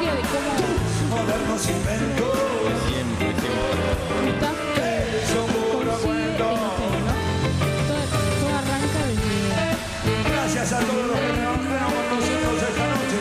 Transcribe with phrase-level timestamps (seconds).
[0.00, 1.16] historia de cómo.
[1.16, 2.38] Modernos inventos.
[4.76, 5.50] Eh, Siempre
[10.24, 11.56] Gracias a todos los que me han
[12.08, 13.18] con nosotros esta noche.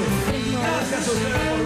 [0.62, 1.59] Gracias a ustedes.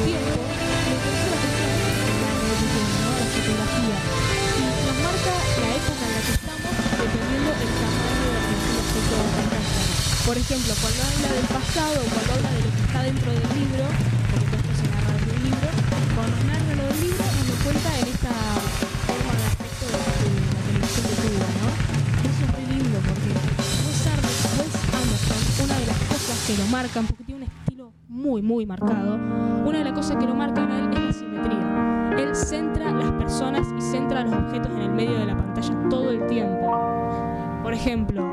[0.00, 3.08] tiempo, me interesó la cuestión de la revolución, ¿no?
[3.12, 3.96] la fotografía.
[4.56, 6.72] Y nos marca la época en la que estamos
[7.02, 9.96] dependiendo el tamaño de las los objetos de pantalla.
[10.22, 13.84] Por ejemplo, cuando habla del pasado, cuando habla de lo que está dentro del libro,
[14.30, 15.68] porque todo esto se narra desde el libro,
[16.14, 18.32] cuando nos narra lo del libro, nos cuenta en esta
[19.06, 21.68] forma de aspecto este, de, la televisión de Cuba, ¿no?
[21.68, 23.30] Y eso es muy lindo porque
[23.82, 24.24] Mozart,
[24.56, 27.04] Wes Anderson, una de las cosas que lo marcan,
[28.32, 29.16] muy, muy marcado,
[29.66, 32.16] una de las cosas que lo marcan a él es la simetría.
[32.18, 36.10] Él centra las personas y centra los objetos en el medio de la pantalla todo
[36.10, 36.70] el tiempo.
[37.62, 38.24] Por ejemplo,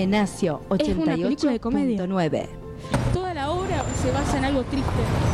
[0.00, 2.04] que FM Nacio es una película de comedia.
[2.06, 2.46] 88.9.
[3.12, 4.90] toda la obra se basa en algo triste.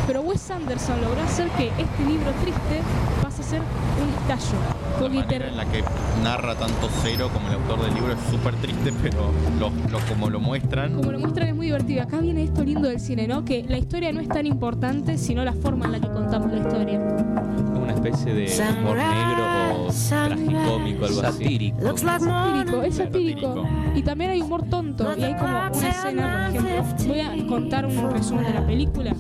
[0.06, 2.82] Pero Wes Anderson logró hacer que este libro triste
[3.22, 3.60] pase a ser
[4.02, 4.58] un estallo.
[5.00, 5.84] La manera en la que
[6.22, 10.30] narra tanto Cero como el autor del libro es súper triste, pero lo, lo- como
[10.30, 12.02] lo muestran, como lo muestran es muy divertido.
[12.02, 13.44] Acá viene esto lindo del cine, ¿no?
[13.44, 16.58] Que la historia no es tan importante, sino la forma en la que contamos la
[16.58, 16.98] historia.
[16.98, 21.42] Es una especie de humor negro o tragicómico, algo así.
[21.42, 21.88] Satírico.
[21.90, 22.94] Es satírico, es.
[22.96, 23.68] Satírico.
[23.94, 25.06] Y también hay humor tonto.
[25.16, 27.06] Y hay como una escena, por ejemplo.
[27.08, 29.14] Voy a contar un resumen de la película.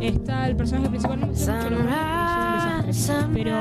[0.00, 1.68] Está el personaje principal, no me sé mucho
[3.32, 3.56] Pero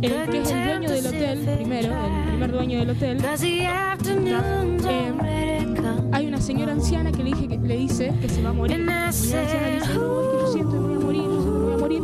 [0.00, 3.18] el que es el dueño del hotel, primero, el primer dueño del hotel,
[5.26, 5.66] eh,
[6.10, 8.78] hay una señora anciana que le, dije que, le dice que se va a morir.
[8.80, 11.22] La señora anciana le dice, no, es que yo siento que me voy a morir,
[11.22, 12.02] yo siento que me voy a morir.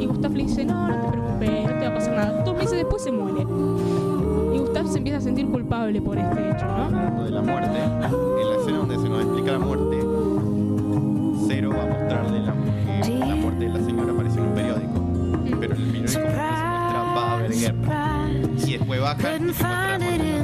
[0.00, 2.42] Y Gustav le dice, no, no te preocupes, no te va a pasar nada.
[2.42, 3.42] Dos meses después se muere.
[3.42, 6.84] Y Gustav se empieza a sentir culpable por este hecho, ¿no?
[6.84, 9.89] hablando de la muerte, en la escena donde se nos explica la muerte,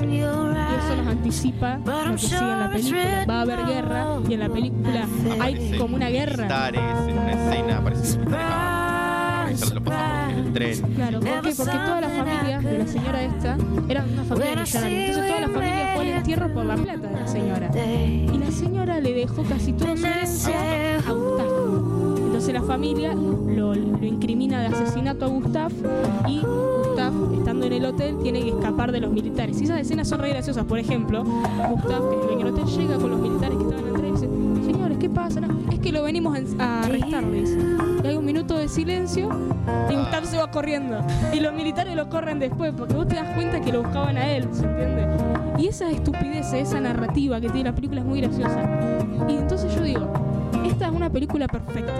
[0.08, 3.24] Y eso nos anticipa lo que sigue en la película.
[3.28, 5.06] Va a haber guerra y en la película
[5.40, 6.44] hay como una guerra.
[6.44, 8.22] militares en una escena, aparecen
[10.30, 10.94] en el tren.
[10.94, 11.54] Claro, ¿por qué?
[11.56, 13.56] Porque toda la familia de la señora esta
[13.88, 15.06] era una familia millonaria.
[15.06, 17.70] Entonces toda la familia fue al entierro por la plata de la señora.
[17.74, 21.46] Y la señora le dejó casi todo su herencia a Gustav.
[22.26, 25.72] Entonces la familia lo, lo incrimina de asesinato a Gustav
[26.28, 26.42] y
[26.96, 29.60] Gustav, estando en el hotel, tiene que escapar de los militares.
[29.60, 30.64] Y esas escenas son re graciosas.
[30.64, 34.00] Por ejemplo, Gustav, que es el hotel, llega con los militares que estaban en el
[34.00, 35.40] tren y dice, señores, ¿qué pasa?
[35.42, 37.58] No, es que lo venimos a a arrestar, le dice.
[38.02, 39.28] Y hay un minuto de silencio
[39.90, 41.04] y Gustav se va corriendo.
[41.34, 44.30] Y los militares lo corren después, porque vos te das cuenta que lo buscaban a
[44.30, 45.06] él, ¿se entiende?
[45.58, 48.62] Y esa estupidez, esa narrativa que tiene la película es muy graciosa.
[49.28, 50.10] Y entonces yo digo,
[50.64, 51.92] esta es una película perfecta.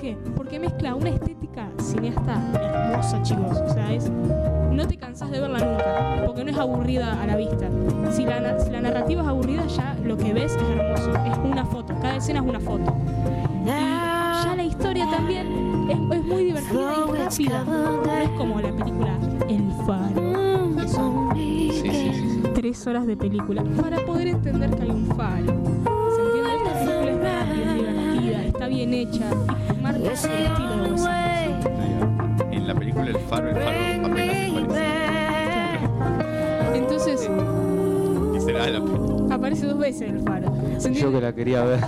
[0.00, 0.16] ¿Por qué?
[0.34, 3.58] Porque mezcla una estética cineasta hermosa, chicos.
[3.58, 4.08] O sea, es.
[4.72, 7.68] No te cansás de verla nunca, porque no es aburrida a la vista.
[8.10, 11.12] Si la, si la narrativa es aburrida, ya lo que ves es hermoso.
[11.26, 12.94] Es una foto, cada escena es una foto.
[13.62, 15.46] Y ya la historia también
[15.90, 17.64] es, es muy divertida y rápida.
[17.64, 19.18] No es como la película
[19.50, 22.42] El Faro, son Sí, sí, sí.
[22.54, 25.46] tres horas de película para poder entender que hay un faro.
[26.16, 26.50] ¿Se entiende?
[26.56, 29.30] Esta película está bien divertida, está bien hecha
[29.92, 32.52] marca el estilo de Wes Anderson.
[32.52, 34.78] En la película El Faro, el Faro apenas aparece.
[36.74, 37.30] Entonces,
[38.36, 39.34] Y será de la película.
[39.34, 40.52] aparece dos veces el faro.
[40.78, 41.80] ¿Se Yo que la quería ver.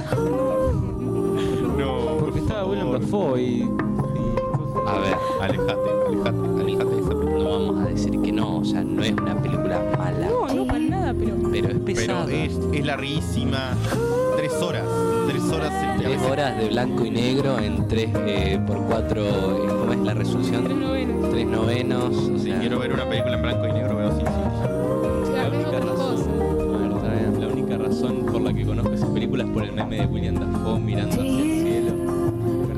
[1.78, 3.44] No, Porque estaba Willem Dafoe y.
[3.62, 3.68] y-
[4.86, 7.38] A ver, Alejate, alejate, alejate de esa película.
[7.44, 10.66] no vamos a decir que no, o sea, no es una película mala, No, no
[10.66, 12.32] para nada, pero pero es Pero pesada.
[12.32, 13.76] es, es larguísima.
[15.98, 16.58] Tres horas.
[16.58, 19.24] De blanco y negro en 3 por 4,
[19.80, 20.64] ¿cómo es la resolución?
[20.64, 21.30] tres novenos.
[21.30, 22.16] Tres novenos.
[22.16, 25.48] O Si sea, quiero ver una película en blanco y negro, veo sin sea, La
[25.48, 27.40] única razón.
[27.40, 27.78] La única
[28.32, 31.24] por la que conozco esa película es por el meme de William Dafoe mirando hacia
[31.24, 31.92] el cielo.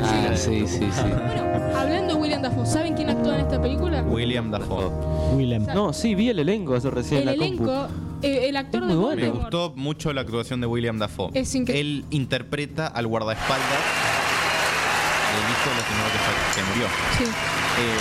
[0.02, 1.02] Ah, sí, sí, sí.
[1.26, 4.02] Bueno, hablando de William Dafoe, ¿saben quién actúa en esta película?
[4.02, 4.90] William Dafoe.
[5.37, 5.66] Willem.
[5.66, 8.03] No, sí, vi el elenco eso recién El en la compu.
[8.25, 9.21] Eh, el actor de bueno.
[9.23, 11.31] Me gustó mucho la actuación de William Dafoe.
[11.35, 13.69] Es Él interpreta al guardaespaldas
[15.35, 16.09] del hijo de la señora
[16.54, 16.87] que, murió.
[17.19, 17.25] Sí.
[17.81, 17.97] Eh,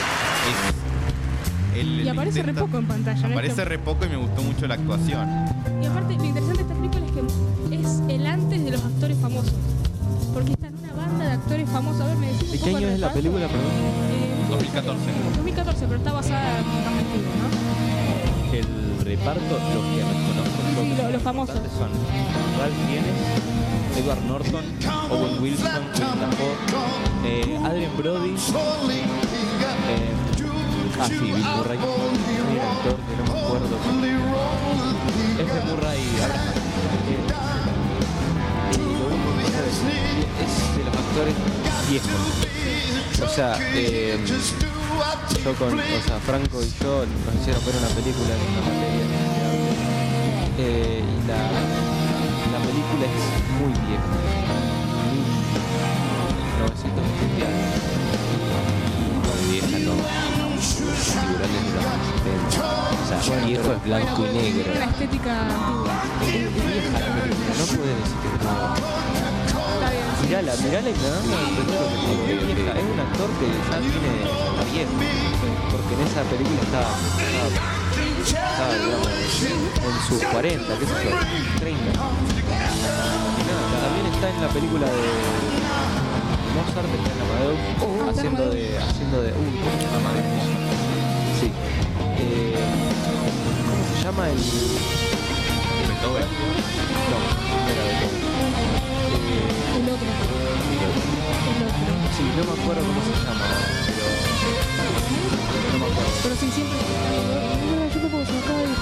[1.75, 3.27] es- él- Y aparece re intenta- poco en pantalla, ¿no?
[3.33, 5.27] Aparece Este- re poco y me gustó mucho la actuación.
[5.81, 9.17] Y aparte, lo interesante de esta película es que es el antes de los actores
[9.19, 9.53] famosos.
[10.33, 12.01] Porque está en una banda de actores famosos.
[12.01, 13.65] A ver, me decís ¿De qué año el es la película, perdón?
[13.65, 15.01] Eh, 2014.
[15.37, 16.83] 2014, pero está basada en un
[17.41, 17.72] ¿no?
[19.03, 21.55] El reparto, los que reconozco yo Sí, que lo- son los famosos.
[21.77, 21.91] son
[22.57, 23.17] Ralph Fiennes,
[23.97, 24.63] Edward Norton,
[25.11, 26.55] Owen Wilson, Dafoe,
[27.25, 28.35] eh, Adrien Brody, eh,
[31.01, 31.83] ah sí, Bill Murray, un
[32.71, 33.75] actor que no me acuerdo.
[35.37, 35.99] Es de Murray.
[35.99, 37.23] Eh,
[38.71, 41.35] que es de los actores
[41.89, 42.09] viejos.
[43.23, 44.17] O sea, eh,
[45.43, 49.05] yo con, o sea, Franco y yo nos hicieron ver una película en una materia.
[50.59, 51.37] Eh, y la,
[52.51, 53.11] la película es
[53.59, 54.13] muy vieja.
[56.57, 57.47] 1970
[59.23, 59.95] Muy vieja, no.
[61.13, 61.83] Tiburones de los
[62.53, 62.63] 70.
[63.01, 64.73] O sea, viejo es blanco y negro.
[64.73, 65.33] Estética.
[70.63, 72.23] Entender lo que te digo.
[72.23, 74.95] Es vieja, Es un actor que ya tiene está viejo.
[75.71, 77.49] Porque en esa película estaba, estaba,
[78.23, 81.11] estaba, digamos, en sus 40, qué sé yo,
[81.59, 81.83] 30.
[81.83, 81.95] Y
[83.43, 85.03] nada, también está en la película de
[86.55, 87.59] Mozart, está en Amadeus,
[88.09, 90.47] haciendo de, haciendo de, uh, Amadeus.
[91.39, 91.51] Sí.
[92.19, 92.55] Eh,
[93.67, 94.37] ¿Cómo se llama el...?
[95.87, 96.27] Beethoven.
[97.09, 98.82] No, no era Beethoven.
[99.33, 100.07] Eh, El otro.
[100.07, 101.93] El otro.
[102.13, 103.45] Sí, no me acuerdo cómo se llama,
[103.87, 104.05] pero.
[105.73, 106.11] No me acuerdo.
[106.23, 106.77] Pero sí, siempre.
[106.77, 108.73] No, yo tampoco se acaba de.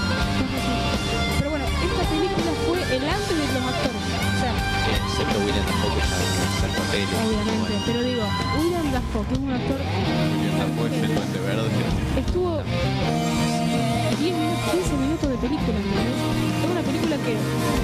[1.38, 4.02] Pero bueno, esta película fue el antes de los actores.
[4.02, 4.52] O sea,
[4.92, 7.08] Excepto William tampoco ya hacer papeles.
[7.24, 7.72] obviamente.
[7.86, 8.24] Pero digo,
[8.58, 9.78] William Dafoe, que es un actor.
[9.80, 11.70] William Dafoe es el duende verde.
[12.20, 12.52] Estuvo
[14.22, 16.14] 10 minutos, 15 minutos de película, ¿entendés?
[16.62, 17.32] Es una película que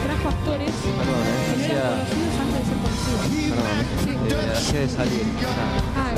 [0.06, 1.78] trajo actores que Perdón, eh, no hacía.
[1.78, 3.58] eran conocidos antes de ser conocidos.
[3.58, 4.10] Perdón, Sí.
[4.14, 5.24] eh, hacía de salir.
[5.98, 6.14] Ah,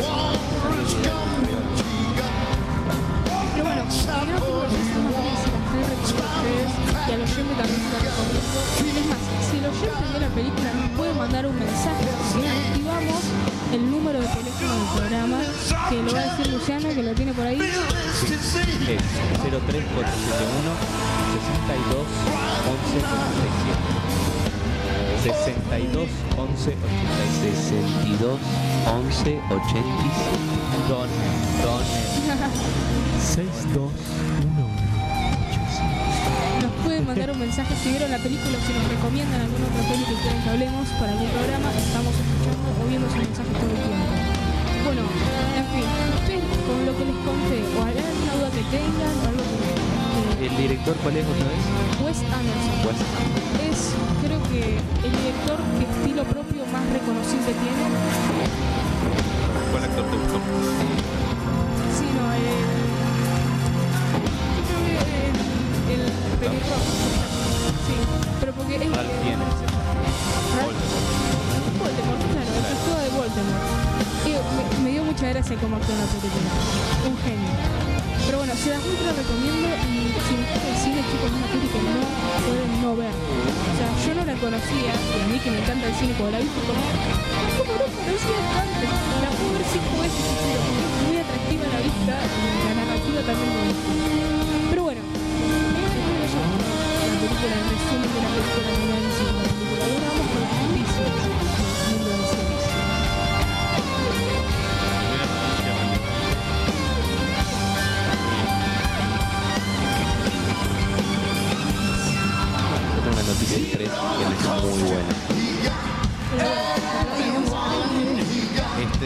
[3.52, 7.52] Pero bueno, primero que decir una cosa, se las recomiendo a ustedes y al oyente
[7.60, 8.60] también se las recomiendo.
[9.00, 13.20] Es más, si el oyente ve la película nos puede mandar un mensaje si activamos
[13.72, 15.38] el número de teléfono del programa
[15.88, 17.60] que lo va a decir Luciano, que lo tiene por ahí.
[17.60, 17.70] Es
[18.20, 18.90] 03471
[21.60, 22.06] 62
[22.66, 24.00] 11 87.
[25.22, 27.60] 62 11 87.
[28.10, 28.40] 62
[28.86, 29.70] 11 85.
[30.88, 31.08] Don,
[31.62, 31.84] Don.
[33.20, 34.80] 6218.
[36.62, 39.82] Nos pueden mandar un mensaje si vieron la película o si nos recomiendan alguna otra
[39.88, 41.70] peli que quieren que hablemos para algún programa.
[41.78, 42.14] Estamos
[42.90, 44.10] escuchando o viendo sus mensajes todo el tiempo.
[44.84, 45.02] Bueno,
[45.54, 45.86] en fin,
[46.18, 50.56] ustedes con lo que les conté, o alguna duda que tengan, o algo que, ¿El
[50.56, 51.62] director cuál es otra vez?
[51.98, 52.96] que Wes Anderson Pues,
[53.70, 53.94] es,
[54.24, 57.84] creo que, el director que estilo propio más reconocible tiene.
[59.70, 60.38] ¿Cuál actor te gustó?
[61.94, 62.64] Sí, no, eh,
[64.56, 64.96] yo creo que
[65.94, 66.90] el, el pelirrojo.
[67.86, 67.94] Sí,
[68.40, 69.69] pero porque es...
[73.38, 76.50] me, me dio mucha gracia cómo actuó en la película.
[77.06, 77.52] Un genio.
[78.26, 81.82] Pero bueno, se las ultra recomiendo y si gusta el cine, chicos, es una película
[81.82, 82.06] que no
[82.46, 83.14] pueden no ver.
[83.14, 86.38] O sea, yo no la conocía, y a mí que me encanta el cine, cuando
[86.38, 86.82] la vi fue como,
[87.58, 88.86] ¿cómo no conocía tanto?
[88.86, 93.72] La puedo ver cinco veces es muy atractiva la vista la narrativa también me.
[94.70, 96.38] Pero bueno, eso.
[96.38, 99.39] La película, de la película, el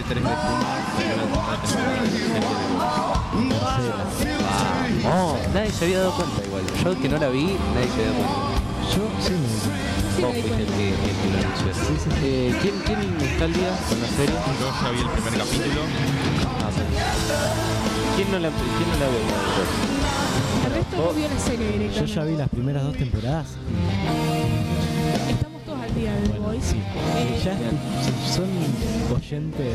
[0.09, 0.21] de.
[5.07, 6.63] Oh, nadie se había dado cuenta igual.
[6.83, 8.61] Yo que no la vi, nadie se había dado cuenta.
[8.95, 9.85] Yo sí me di cuenta.
[10.15, 10.77] Sí, Vos me di fuiste el cuenta.
[10.77, 11.69] que, el que lo anunció.
[11.75, 12.11] Sí, sí, sí.
[12.25, 14.37] Eh, ¿quién, ¿Quién está al día con la serie?
[14.61, 15.81] Yo ya vi el primer capítulo.
[16.61, 16.71] Ah,
[18.17, 19.21] ¿Quién no la, quién no la ve?
[20.67, 22.15] El resto no vio la serie Yo directamente.
[22.15, 24.24] ya vi las primeras dos temporadas y
[25.95, 26.83] Bueno, sí.
[27.17, 28.51] Eh, ya si son
[29.15, 29.71] oyentes de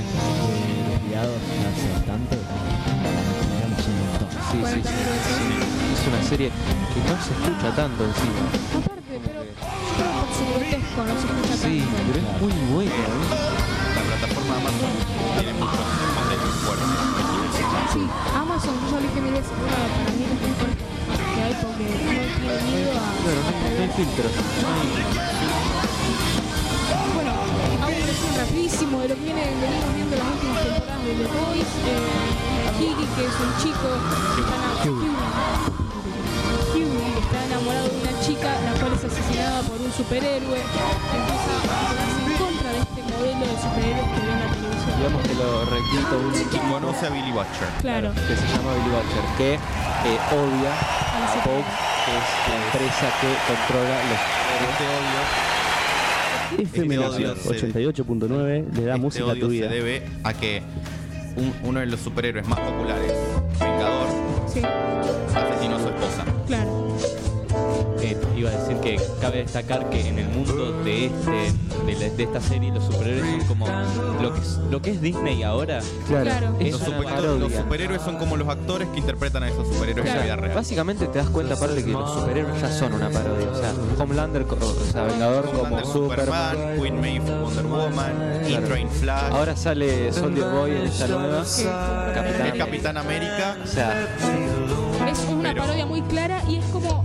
[0.92, 4.28] desviados hace bastante, digamos un montón.
[4.52, 5.00] Sí, Bueno, sí, lo sí.
[5.00, 5.96] decís.
[5.96, 8.44] Es una serie que no se escucha tanto encima.
[8.84, 12.04] Aparte, pero grotesco no se escucha Sí, tanto.
[12.12, 12.92] pero es muy buena.
[12.92, 13.28] ¿eh?
[13.96, 14.92] La plataforma de Amazon
[15.40, 15.88] tiene muchos
[16.20, 16.92] contenidos fuertes.
[17.96, 18.04] Sí,
[18.36, 20.84] Amazon, yo le dije mil veces, para mí es muy fuerte
[21.62, 22.94] porque no tiene miedo a...
[23.24, 23.39] Claro,
[24.62, 25.10] no, hay- hay-
[27.15, 31.12] Bueno, hago un resumen rapidísimo de lo que viene, venimos viendo las últimas temporadas de
[31.15, 31.72] The Boys.
[31.89, 33.88] Eh, Higgy, que es un chico
[34.36, 35.39] que está enamorado,
[36.74, 40.60] que está enamorado de una chica, la cual es asesinada por un superhéroe.
[40.60, 42.38] Empieza a
[43.12, 44.94] modelo de superhéroes que ve en la televisión.
[45.00, 47.70] Digamos que lo recluta un Y conoce a Billy Butcher.
[47.82, 51.66] Claro, que se llama Billy Butcher, que eh, odia a Fox,
[52.06, 54.20] que es la empresa que controla los
[54.70, 55.20] Este odio,
[56.63, 59.68] FM Este odio Nacional se- 88.9 le da este música a odio tu se vida.
[59.70, 60.62] debe a que
[61.36, 63.13] un- uno de los superhéroes más populares,
[63.60, 64.08] Vengador,
[64.48, 64.62] sí,
[65.36, 66.24] asesinó a su esposa.
[66.48, 66.88] claro.
[68.01, 71.32] Eh, iba a decir que cabe destacar que en el mundo de este
[71.86, 73.68] de, la- de esta serie los superhéroes son como
[74.22, 75.79] lo que es, lo que es Disney ahora.
[76.08, 76.56] Claro, Claro.
[76.60, 80.24] es Los, super- superhéroes son como los actores que interpretan a esos superhéroes en la
[80.24, 80.56] vida real.
[80.56, 83.50] Básicamente te das cuenta, aparte, que los superhéroes ya son una parodia.
[83.51, 86.56] O sea, Homelander, o sea, Vengador como Superman.
[86.56, 91.44] Superman, Queen Maeve, Wonder Woman, E-Train Flash, Ahora sale Soldier Boy en esta nueva.
[92.13, 92.46] Capitán.
[92.48, 93.58] el Capitán América.
[93.63, 94.08] O sea,
[95.10, 97.03] Es una Pero- parodia muy clara y es como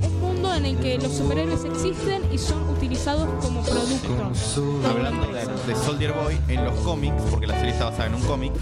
[0.56, 4.61] en el que los superhéroes existen y son utilizados como productos.
[4.88, 8.23] Hablando de, de Soldier Boy, en los cómics, porque la serie está basada en un
[8.23, 8.52] cómic,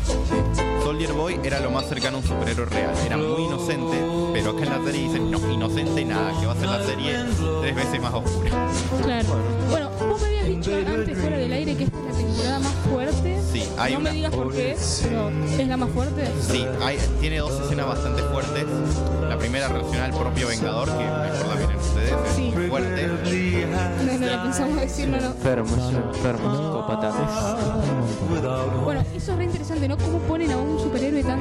[0.83, 2.95] Soldier Boy era lo más cercano a un superhéroe real.
[3.07, 3.97] Era muy inocente,
[4.33, 7.17] pero acá en la serie dicen, no, inocente nada, que va a ser la serie
[7.61, 8.51] tres veces más oscura.
[9.03, 9.29] Claro.
[9.71, 12.73] Bueno, vos me habías dicho antes fuera del aire que esta es la temporada más
[12.91, 13.39] fuerte.
[13.53, 15.31] Sí, hay no una- me digas por qué, pero
[15.63, 16.25] ¿es la más fuerte?
[16.51, 18.65] Sí, hay- tiene dos escenas bastante fuertes.
[19.29, 22.53] La primera relaciona al propio Vengador, que mejor la vienen ustedes, es Sí.
[22.69, 23.07] fuerte.
[23.07, 25.27] No, no la pensamos decir, no, no.
[25.29, 27.13] enfermo, es un enfermo, psicópata.
[28.85, 29.97] Bueno, eso es re interesante, ¿no?
[29.97, 31.41] Cómo ponen a un superhéroe tan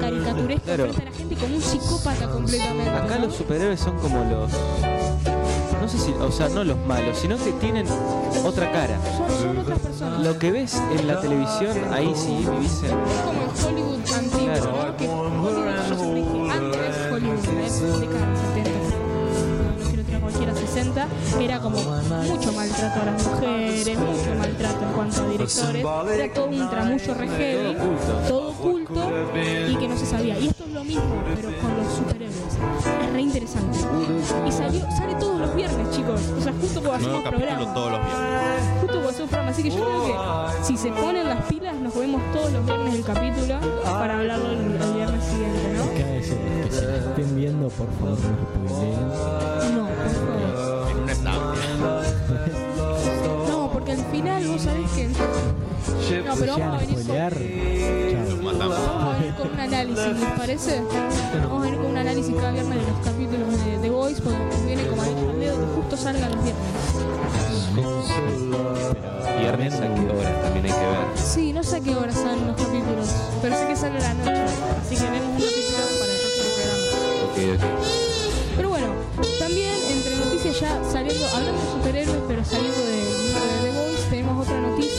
[0.00, 0.84] caricaturesco Claro.
[0.84, 2.90] frente a la gente como un psicópata completamente.
[2.90, 3.26] Acá ¿no?
[3.26, 4.50] los superhéroes son como los.
[5.80, 6.12] No sé si.
[6.12, 7.86] O sea, no los malos, sino que tienen
[8.44, 8.98] otra cara.
[9.16, 10.20] son, son otras personas.
[10.22, 12.90] Lo que ves en la televisión, ahí sí vivís en.
[12.90, 14.64] Es como el Hollywood antiguo, Claro.
[14.90, 14.96] ¿no?
[14.96, 17.38] Que Hollywood, yo antes Hollywood,
[20.70, 21.06] 60,
[21.40, 26.46] era como mucho maltrato a las mujeres, mucho maltrato en cuanto a directores, era todo
[26.46, 27.76] un tramullo re heavy,
[28.28, 29.10] todo oculto
[29.68, 30.38] y que no se sabía.
[30.38, 32.36] Y esto es lo mismo, pero con los superhéroes.
[33.04, 33.78] Es re interesante.
[34.46, 36.20] Y salió, sale todos los viernes, chicos.
[36.38, 37.74] O sea, justo Nuevo hacemos programa.
[37.74, 38.80] todos los viernes.
[38.80, 39.50] Justo como hacemos programa.
[39.50, 42.92] Así que yo creo que si se ponen las pilas, nos vemos todos los viernes
[42.92, 43.54] del capítulo
[43.84, 45.90] para hablarlo el, el viernes siguiente, ¿no?
[45.94, 46.22] Que
[46.70, 49.39] se la estén viendo, por favor,
[56.30, 58.36] No, pero vamos a venir con, spoilear, chao.
[58.40, 58.78] Matamos.
[58.78, 60.82] vamos a venir con un análisis, ¿les parece?
[61.42, 64.38] Vamos a venir con un análisis cada viernes de los capítulos de The Voice, porque
[64.38, 66.62] nos viene como al leo que justo salgan los viernes.
[69.40, 71.18] Viernes a qué hora también hay que ver.
[71.18, 73.08] Sí, no sé a qué hora salen los capítulos,
[73.42, 74.44] pero sé que sale a la noche.
[74.82, 76.86] Así que vemos un capítulo para el próximo programa.
[77.26, 77.64] Ok, ok.
[78.54, 78.86] Pero bueno,
[79.40, 83.59] también entre noticias ya saliendo, hablando de superhéroes, pero saliendo de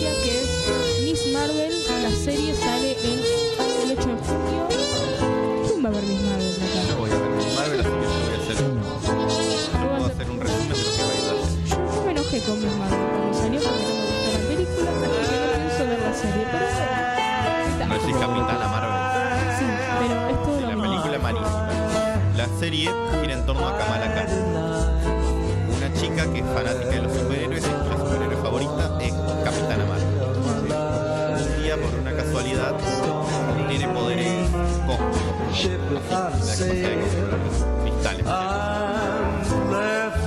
[0.02, 0.50] noticia que es
[1.04, 3.20] Miss Marvel, la serie sale el,
[3.92, 4.68] el 8 de junio.
[5.68, 6.96] ¿Quién va a ver Miss Marvel Yo acá?
[7.00, 8.58] voy a ver Miss Marvel, así que yo voy a hacer,
[9.98, 11.34] puedo hacer un resumen de lo que va a ir la.
[11.96, 15.08] Yo me enojé con Miss Marvel cuando salió porque no me gustó la película, así
[15.12, 16.44] que no pienso ver la serie.
[16.52, 19.02] Pero No decís Capitana Marvel.
[19.60, 19.66] sí,
[20.00, 20.84] pero es todo Sí, lo la mismo.
[20.90, 21.68] película es malísima.
[22.38, 22.90] La serie
[23.22, 24.30] gira en torno a Kamala Khan,
[25.78, 27.51] una chica que es fanática de los superhéroes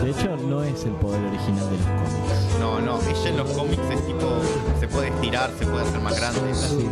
[0.03, 2.59] de hecho, no es el poder original de los cómics.
[2.61, 4.39] No, no, ella en los cómics es tipo,
[4.81, 6.51] se puede estirar, se puede hacer más grande.
[6.51, 6.83] Es muy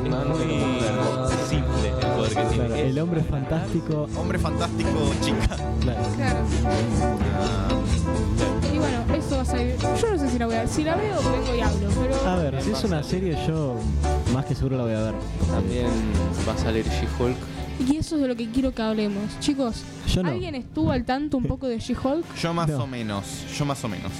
[1.48, 2.88] simple el poder que Claro, tiene.
[2.88, 4.08] el hombre fantástico.
[4.16, 4.90] Hombre fantástico,
[5.22, 5.56] chica.
[5.80, 6.00] Claro.
[6.16, 6.38] Claro.
[7.36, 7.68] Ah,
[8.72, 9.76] Y bueno, eso va a salir.
[9.78, 10.68] Yo no sé si la voy a ver.
[10.68, 11.88] Si la veo, vengo y hablo.
[12.00, 13.76] Pero A ver, si es una serie, yo
[14.32, 15.14] más que seguro la voy a ver.
[15.50, 15.86] También
[16.48, 17.36] va a salir She-Hulk.
[17.88, 19.24] Y eso es de lo que quiero que hablemos.
[19.40, 20.30] Chicos, Yo no.
[20.30, 22.24] ¿alguien estuvo al tanto un poco de She-Hulk?
[22.40, 22.84] Yo más No.
[22.84, 23.24] o menos,
[23.58, 24.12] yo más o menos.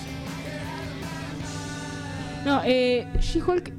[2.45, 3.73] No, eh, She-Hulk.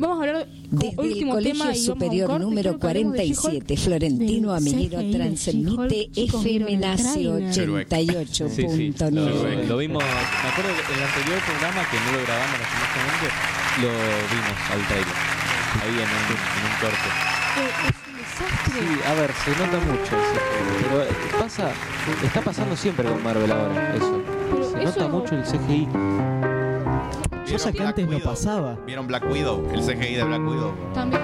[0.00, 2.42] Vamos a hablar como Desde el último Colegio tema y vamos a un Superior corte.
[2.44, 3.78] número Quiero que hablemos de 47, She-Hulk.
[3.84, 6.12] Florentino del Amiguero CGI de transmite She-Hulk.
[6.12, 8.26] Chicos, ¿vieron el FM tráiler?
[8.28, 9.66] Sí, sí, lo, 88.9.
[9.68, 13.26] lo vimos, me acuerdo que el anterior programa que no lo grabamos lastimosamente,
[13.84, 13.90] lo
[14.32, 15.16] vimos al trailer.
[15.84, 17.08] Ahí en un, en un corte.
[17.60, 18.09] Eh, es
[18.72, 21.06] Sí, a ver, se nota mucho el CGI, pero eh,
[21.38, 21.70] pasa,
[22.24, 24.22] está pasando siempre con Marvel ahora, eso.
[24.50, 25.88] Pero Se eso- nota mucho el CGI.
[27.50, 28.76] Cosa que antes no pasaba.
[28.86, 29.68] ¿Vieron Black Widow?
[29.72, 30.72] El CGI de Black Widow.
[30.94, 31.20] También.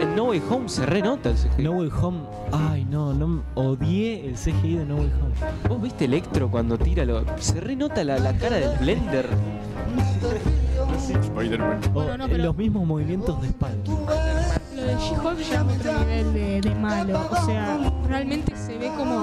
[0.00, 1.62] En No Way Home se renota el CGI.
[1.62, 2.18] No Way Home.
[2.52, 3.42] Ay, no, no.
[3.54, 5.68] Odié el CGI de No Way Home.
[5.68, 7.24] ¿Vos viste Electro cuando tira lo...
[7.38, 9.26] Se renota la, la cara del Blender.
[11.22, 11.80] Spider-Man.
[11.88, 13.83] O Bueno, no, pero- Los mismos movimientos de espalda.
[15.08, 17.28] She-Hulk ya es otro nivel de, de malo.
[17.30, 19.22] O sea, realmente se ve como,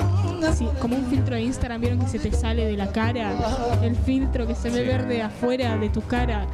[0.54, 1.82] si- como un filtro de Instagram.
[1.82, 3.32] ¿Vieron que se te sale de la cara?
[3.82, 6.46] El filtro que se ve verde afuera de tu cara.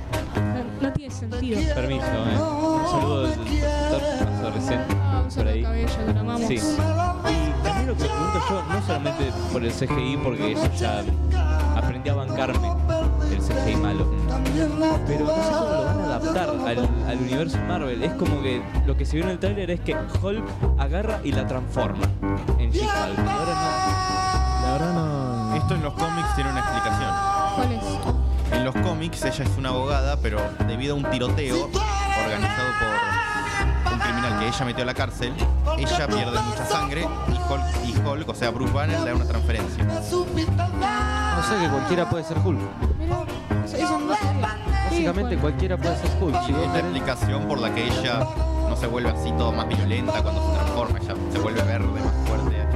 [0.79, 1.59] No, no tiene sentido.
[1.75, 2.37] Permiso, eh.
[2.39, 5.63] Un saludo del doctor pasó recién Ah, un por ahí.
[5.63, 6.47] cabello, lo amamos.
[6.47, 6.55] Sí.
[6.55, 11.03] Y también lo que pregunto yo, no solamente por el CGI, porque eso ya
[11.75, 12.69] aprendí a bancarme
[13.47, 14.05] CGI malo.
[15.07, 18.03] Pero no sé cómo lo van a adaptar al, al universo Marvel.
[18.03, 20.43] Es como que lo que se vio en el tráiler es que Hulk
[20.77, 22.05] agarra y la transforma
[22.59, 23.53] en ahora
[24.61, 25.55] La verdad no.
[25.55, 27.09] Esto en los cómics tiene una explicación.
[27.55, 28.57] ¿Cuál es?
[28.57, 33.16] En los cómics ella es una abogada, pero debido a un tiroteo organizado por
[33.97, 35.33] un criminal que ella metió a la cárcel,
[35.77, 39.25] ella pierde mucha sangre y Hulk, y Hulk, o sea, Bruce Banner, le da una
[39.25, 39.83] transferencia.
[39.83, 42.59] O sea que cualquiera puede ser Hulk.
[42.99, 43.23] Mira,
[43.65, 44.57] eso, eso no sabía.
[44.89, 46.43] Básicamente cualquiera puede ser Hulk.
[46.45, 48.19] Si Y vos es la explicación por la que ella
[48.69, 52.27] no se vuelve así todo más violenta cuando se transforma, ella se vuelve verde, más
[52.27, 52.67] fuerte,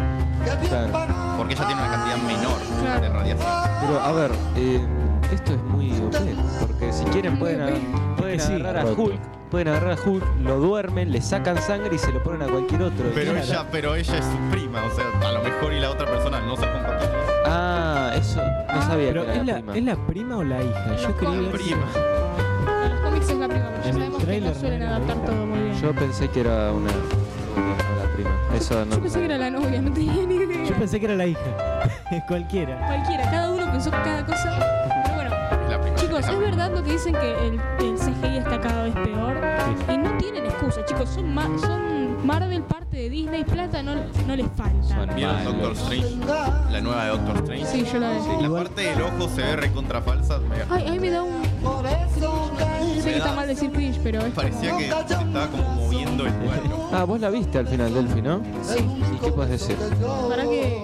[0.69, 1.37] Claro.
[1.37, 3.01] porque ella tiene una cantidad menor Claro.
[3.01, 3.47] de radiación.
[3.81, 4.87] Pero a ver, eh,
[5.31, 8.91] esto es muy OP, porque si quieren pueden, pueden Sí, agarrar a.
[8.91, 12.47] Hulk, pueden agarrar a Hulk, lo duermen, le sacan sangre y se lo ponen a
[12.47, 13.05] cualquier otro.
[13.13, 13.45] Pero Claro.
[13.47, 16.39] ella, pero ella es su prima, o sea, a lo mejor y la otra persona
[16.41, 17.15] no son compatibles.
[17.45, 18.41] Ah, eso
[18.73, 19.75] no sabía Pero que ¿es era la, prima.
[19.77, 20.95] ¿es la prima o la hija?
[20.97, 21.85] Yo creí ver- Prima.
[22.85, 25.17] En los cómics es la prima, pero ya En el sabemos que no suelen adaptar
[25.25, 25.81] todo muy bien.
[25.81, 28.29] Yo pensé que era una la prima.
[28.55, 30.63] Eso no Yo pensé que era la novia, no tenía ni idea.
[30.65, 31.41] Yo pensé que era la hija.
[32.27, 32.77] Cualquiera.
[32.87, 34.59] Cualquiera, cada uno pensó cada cosa.
[36.01, 39.37] Chicos, es verdad lo que dicen que el, el CGI está cada vez peor.
[39.87, 39.93] Sí.
[39.93, 41.09] Y no tienen excusa, chicos.
[41.09, 43.93] Son, ma- son Marvel, parte de Disney, plata no,
[44.27, 44.83] no les falta.
[44.95, 45.43] Son ¿Vieron.
[45.43, 46.15] Doctor Strange?
[46.71, 47.65] La nueva de Doctor Strange.
[47.65, 48.43] Sí, yo la vi.
[48.43, 50.39] La parte del ojo se ve recontra falsa.
[50.69, 51.41] Ay, a mí me da un.
[53.01, 54.33] Sé que está mal decir cringe, pero es.
[54.33, 56.89] parecía que se estaba como moviendo el cuerpo.
[56.93, 58.41] Ah, vos la viste al final, Delphi, ¿no?
[58.63, 58.77] Sí.
[58.79, 59.75] ¿Y qué puedes decir?
[60.29, 60.83] Para que.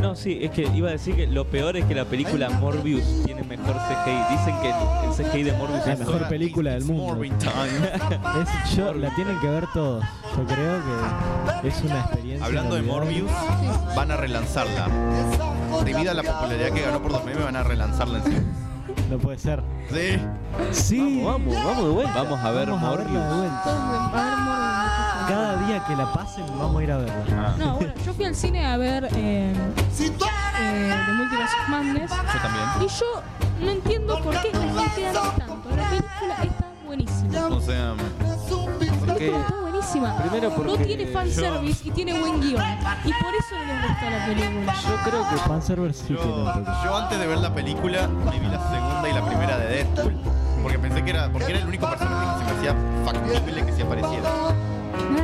[0.00, 3.04] No, sí, es que iba a decir que lo peor es que la película Morbius
[3.24, 4.36] tiene mejor CGI.
[4.36, 7.22] Dicen que el, el CGI de Morbius La es mejor película del mundo.
[7.24, 10.04] Es, yo, la tienen que ver todos.
[10.36, 10.78] Yo creo
[11.62, 12.46] que es una experiencia.
[12.46, 12.82] Hablando de.
[12.82, 13.30] Morbius,
[13.94, 14.88] van a relanzarla.
[15.84, 18.42] Debido a la popularidad que ganó por 2000, van a relanzarla en cine.
[19.10, 19.62] No puede ser.
[19.92, 20.18] Sí.
[20.72, 21.22] Sí.
[21.24, 22.22] Vamos, vamos de vuelta.
[22.22, 23.36] Vamos a ver Vamos a verla de Morbius.
[23.38, 24.89] vuelta.
[25.30, 27.54] Cada día que la pasen, vamos a ir a verla.
[27.56, 32.40] No, bueno, yo fui al cine a ver eh, eh, The Multiverse of Madness Yo
[32.42, 32.64] también.
[32.80, 33.22] y yo
[33.64, 35.70] no entiendo por qué la gente ama tanto.
[35.76, 37.46] La película está buenísima.
[37.46, 37.94] O sea,
[39.06, 40.16] Porque está buenísima.
[40.16, 42.62] Primero porque no tiene fanservice y tiene buen guion.
[43.04, 44.74] Y por eso no les gusta la película.
[44.74, 46.72] yo creo que Fanservice sí yo, tiene un poco.
[46.84, 50.16] yo antes de ver la película me vi la segunda y la primera de Deadpool.
[50.60, 53.72] Porque pensé que era, porque era el único personaje que se me hacía factible que
[53.72, 54.28] se apareciera.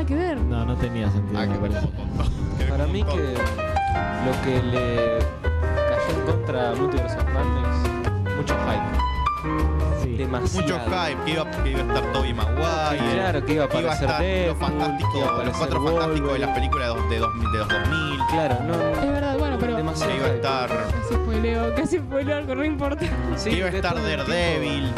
[0.06, 0.38] Que ver.
[0.38, 1.40] No, no tenía sentido.
[1.40, 1.88] Ah, me parece.
[2.70, 3.34] para mí que
[4.24, 5.18] lo que le
[5.88, 10.02] cayó en contra a Multiverse of Madness, mucho hype.
[10.02, 10.16] Sí.
[10.16, 10.62] Demasiado.
[10.62, 13.12] Mucho hype, que iba, que iba a estar Tobey Maguire.
[13.14, 15.44] Claro, que iba a que iba a aparecer estar los Deadpool, fantásticos, que iba a
[15.44, 18.20] los cuatro fantásticos de las películas de, dos- de, los 2000.
[18.30, 18.74] Claro, no.
[19.02, 19.76] Es verdad, bueno, pero.
[19.76, 20.12] Demasiado.
[20.12, 23.06] Que iba a estar, Casi spoileo, casi spoileo algo, no importa.
[23.36, 24.92] Sí, que iba a estar Daredevil.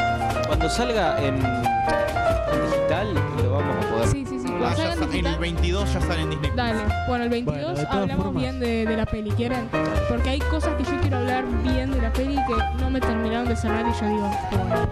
[0.46, 4.08] Cuando salga en, en digital, lo vamos a poder.
[4.08, 4.47] Sí, sí, sí.
[4.64, 6.50] Ah, ya sa- el 22 ya sale en Disney.
[6.50, 6.56] Plus.
[6.56, 9.68] Dale, bueno, el 22 Bueno, de todas hablamos formas- bien de, de la peli, ¿quieren?
[10.08, 13.48] Porque hay cosas que yo quiero hablar bien de la peli que no me terminaron
[13.48, 14.88] de cerrar y yo digo, bueno,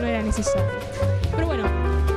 [0.00, 0.62] no era necesario.
[1.34, 1.64] Pero bueno,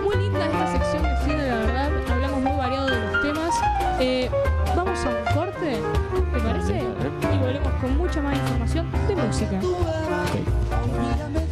[0.04, 3.56] muy linda esta sección de cine, la verdad, hablamos muy variado de los temas.
[4.00, 4.30] Eh,
[4.76, 5.80] vamos a un corte,
[6.34, 6.80] ¿te parece?
[7.34, 9.60] Y volvemos con mucha más información de música.
[9.62, 11.45] You're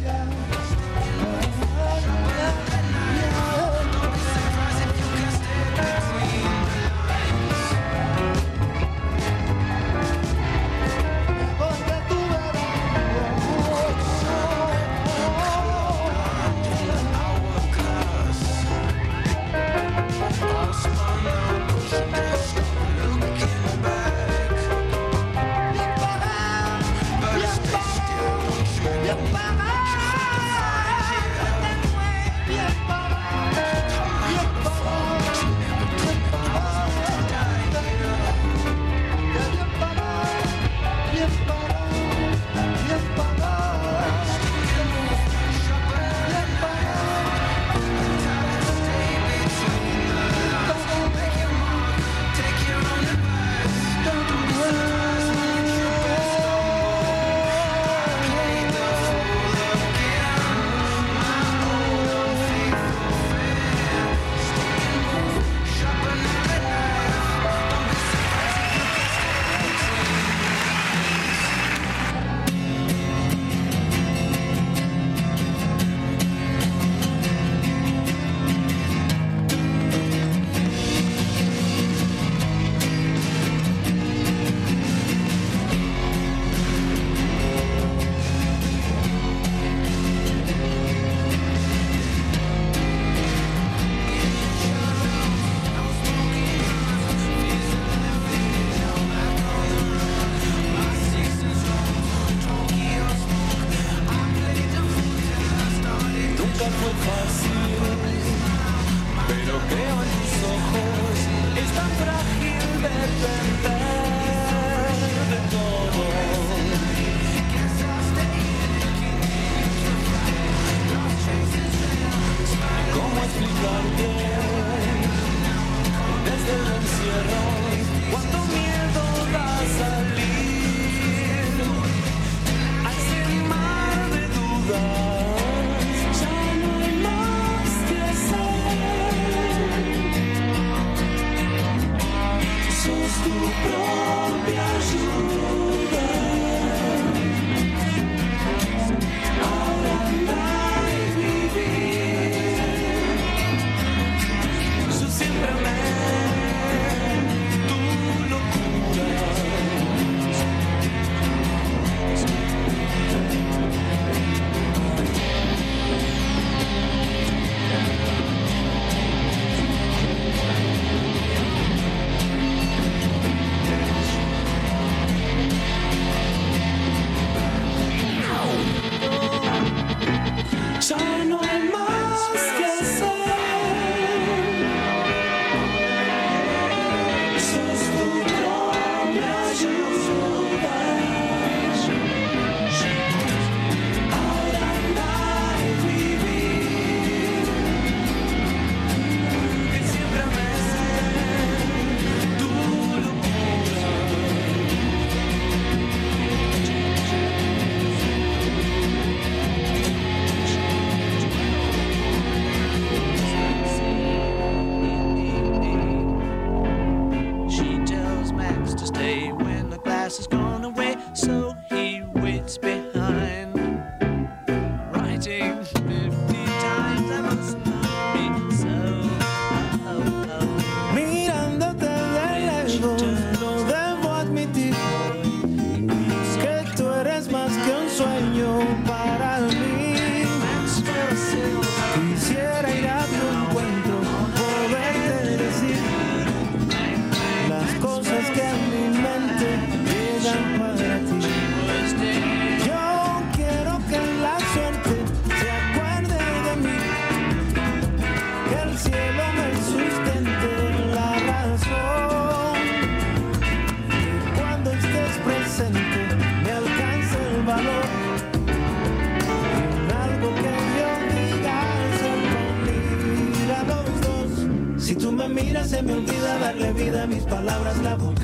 [274.84, 278.14] Si tú me miras se me olvida darle vida a mis palabras, la voy.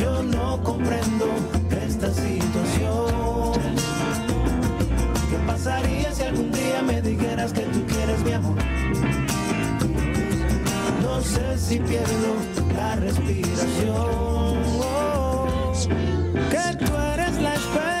[0.00, 1.26] Yo no comprendo
[1.86, 3.52] esta situación.
[5.30, 8.56] ¿Qué pasaría si algún día me dijeras que tú quieres mi amor?
[11.02, 12.34] No sé si pierdo
[12.74, 14.54] la respiración.
[16.34, 17.93] Que tú eres la esperanza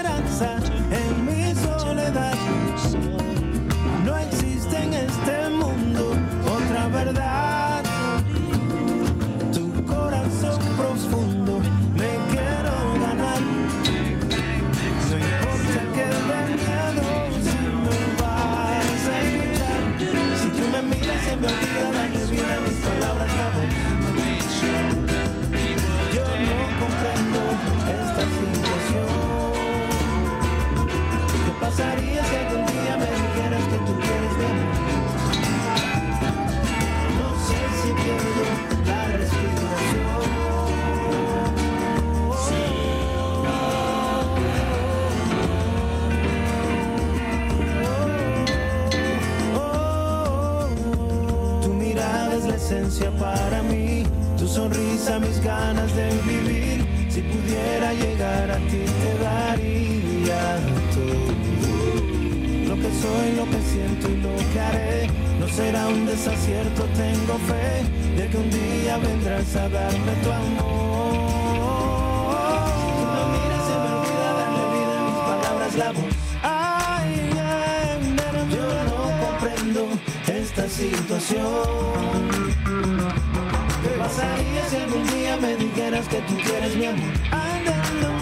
[52.64, 54.04] esencia para mí,
[54.38, 56.86] tu sonrisa mis ganas de vivir.
[57.10, 60.42] Si pudiera llegar a ti te daría
[60.94, 61.32] todo.
[62.68, 65.06] Lo que soy, lo que siento y lo que haré
[65.38, 66.84] no será un desacierto.
[66.96, 67.84] Tengo fe
[68.16, 71.14] de que un día vendrás a darme tu amor.
[72.80, 76.14] Si tú me miras se me olvida darle vida a mis palabras, la voz.
[76.42, 77.98] Ay, ay,
[78.56, 79.80] yo no comprendo
[80.26, 82.43] esta situación.
[84.94, 87.00] ¿Qué pasaría si algún día me dijeras que tú quieres mi amor?
[88.00, 88.12] No,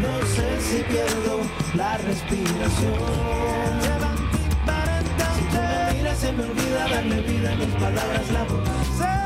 [0.00, 1.40] no sé si pierdo
[1.74, 2.94] la respiración.
[5.34, 9.21] Si tú me miras se me olvida darle vida a mis palabras, la voz.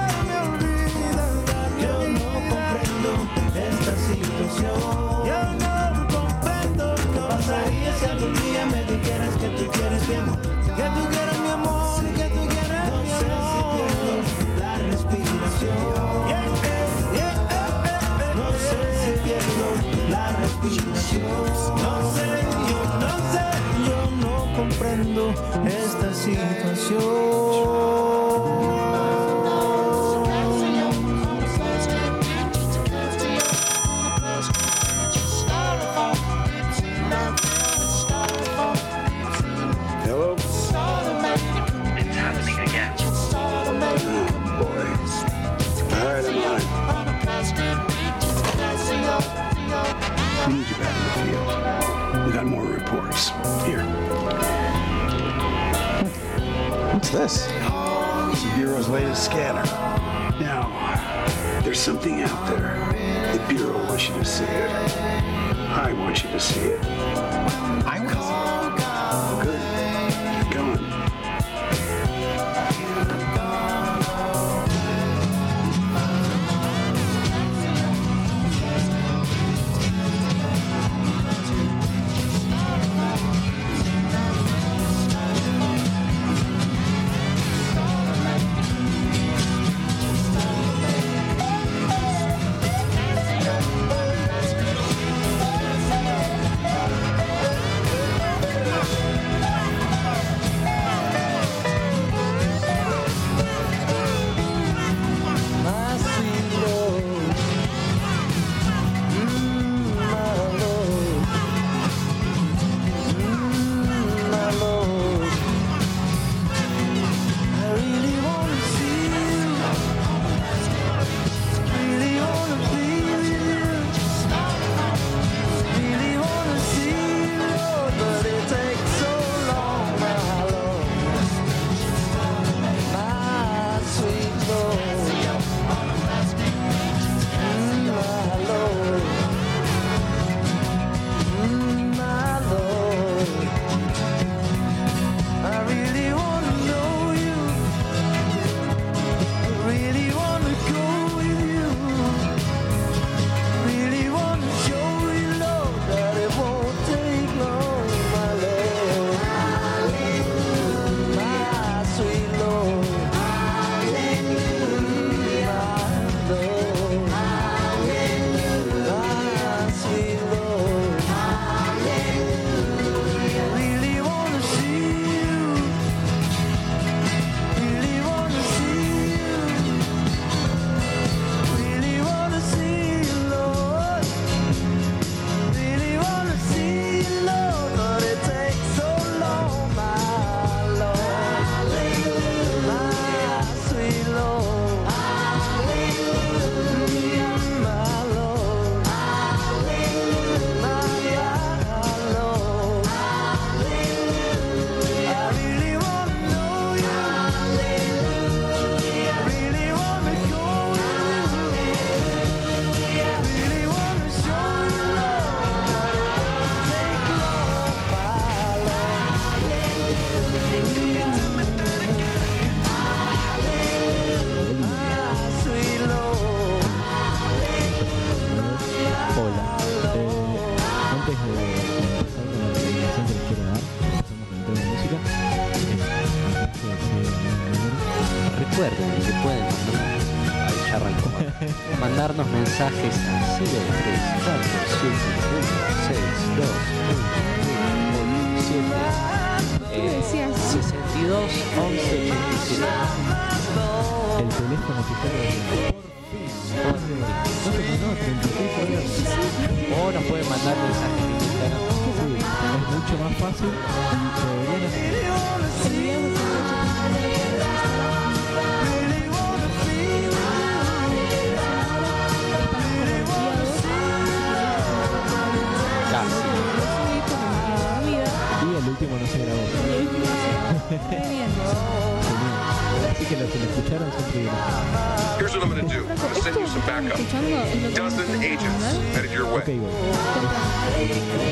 [289.47, 291.30] Es una banda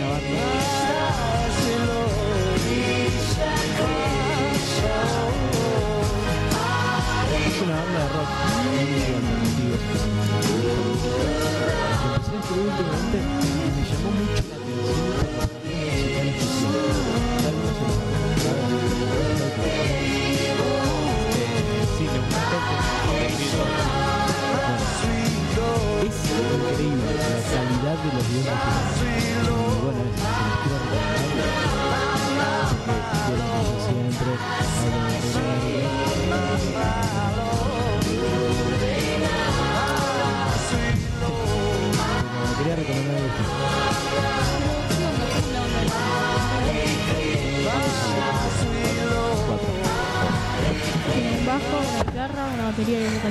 [7.44, 8.08] Es una banda de
[14.38, 14.53] rock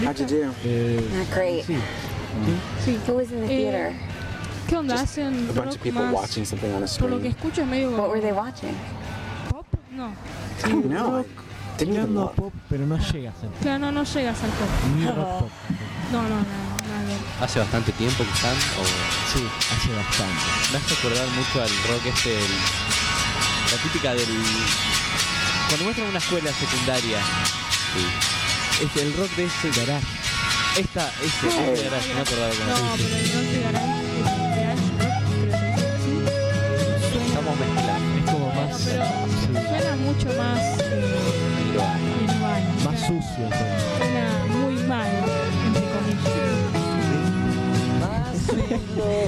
[0.06, 0.70] batería y un vocalista.
[0.70, 1.66] Eh, Not great.
[1.66, 1.78] sí.
[2.86, 3.00] Sí.
[3.08, 3.94] Who was in the Eh, theater?
[4.68, 4.96] ¿Qué onda?
[5.02, 6.14] Hacen A bunch rock of people más...
[6.14, 7.36] watching something on a Por lo que screen.
[7.36, 8.76] escucho es medio What were they watching?
[9.50, 9.66] pop.
[9.92, 10.08] No.
[10.10, 12.36] I didn't even Tirando a look.
[12.36, 13.62] pop, pero no llega a ser pop.
[13.62, 14.70] Claro, no, no llegas al pop.
[14.98, 15.50] Ni rock pop.
[16.12, 17.18] No, no, que ver.
[17.42, 18.84] hace bastante tiempo que están o
[19.34, 19.44] Sí,
[19.74, 20.44] hace bastante.
[20.72, 22.52] Me hace acordar mucho al rock este del,
[23.72, 24.30] la típica del
[25.68, 27.18] cuando muestran una escuela secundaria
[28.84, 30.06] es el rock de ese Garage.
[30.78, 33.98] esta ese ese garage, no me acordaba cómo No, pero el rock de garage,
[35.94, 36.14] así.
[37.28, 38.82] estamos mezclando Es como más.
[38.84, 39.06] Pero
[39.40, 40.82] sí, suena mucho más eh.
[41.74, 42.72] Nirvana.
[42.84, 43.46] más sucio.
[43.98, 45.12] Suena muy mal,
[45.68, 46.54] entre comillas.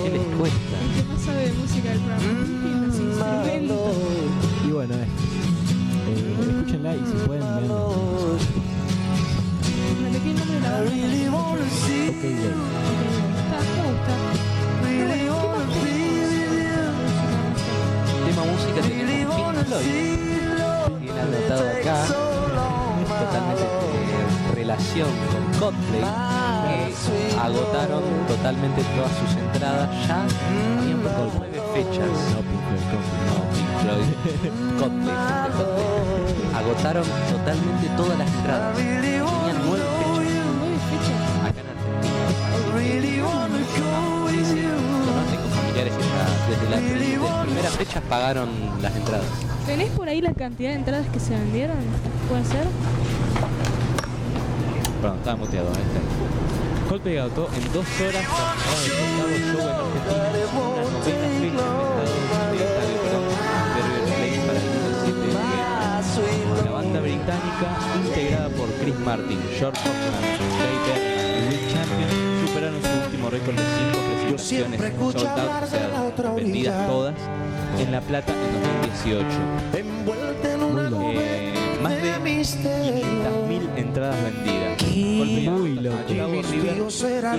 [0.03, 0.75] ¿qué les cuesta?
[0.81, 2.23] El que más sabe de música del programa.
[2.85, 3.95] Instrumentos.
[4.65, 4.99] Y bueno, es.
[6.07, 8.04] Eh, escúchenla y si pueden, veanla.
[12.25, 12.75] Tenemos?
[18.25, 21.97] tema música tenemos Pink Floyd bien anotado acá.
[23.05, 26.03] Totalmente eh, relación con Coldplay
[27.39, 30.25] agotaron totalmente todas sus entradas ya.
[30.79, 32.09] Habían por nueve fechas.
[32.31, 32.85] No, Pink Floyd,
[33.53, 34.07] Pink Floyd.
[34.79, 36.55] Coldplay gente Coldplay.
[36.55, 39.14] Agotaron totalmente todas las entradas
[46.47, 48.49] desde las desde las primeras fechas pagaron
[48.81, 49.25] las entradas
[49.65, 51.77] ¿Tenés por ahí la cantidad de entradas que se vendieron?
[52.29, 52.67] ¿Puede ser?
[55.01, 55.69] Perdón, estaba muteado.
[55.69, 56.87] ahí está.
[56.87, 58.23] Coldplay agotó en dos horas
[58.85, 63.25] cerrado el octavo show en Argentina, una novena fecha en Estados Unidos, perdón,
[63.73, 66.63] de River Plate para el 17 de noviembre.
[66.63, 67.67] La banda británica,
[68.05, 71.34] integrada por Chris Martin, George Osborne, Dave
[72.71, 74.79] superaron su último récord de cinco presentaciones
[75.13, 77.15] sold out, o sea, vendidas todas,
[77.79, 78.37] en La Plata en
[78.91, 79.25] 2018.
[79.73, 79.83] Eh,
[81.81, 84.77] más de 500.000 entradas vendidas.
[84.79, 85.97] Coldplay Muy loco.
[86.09, 86.13] Y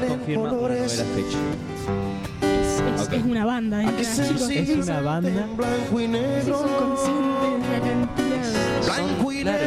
[0.08, 1.38] confirma una novena fecha.
[2.42, 3.12] Es, es, Ok.
[3.12, 4.50] es una banda chicos.
[4.50, 5.30] Es una banda.
[7.70, 8.44] Cantidad.
[8.82, 9.08] Son,
[9.42, 9.66] claro,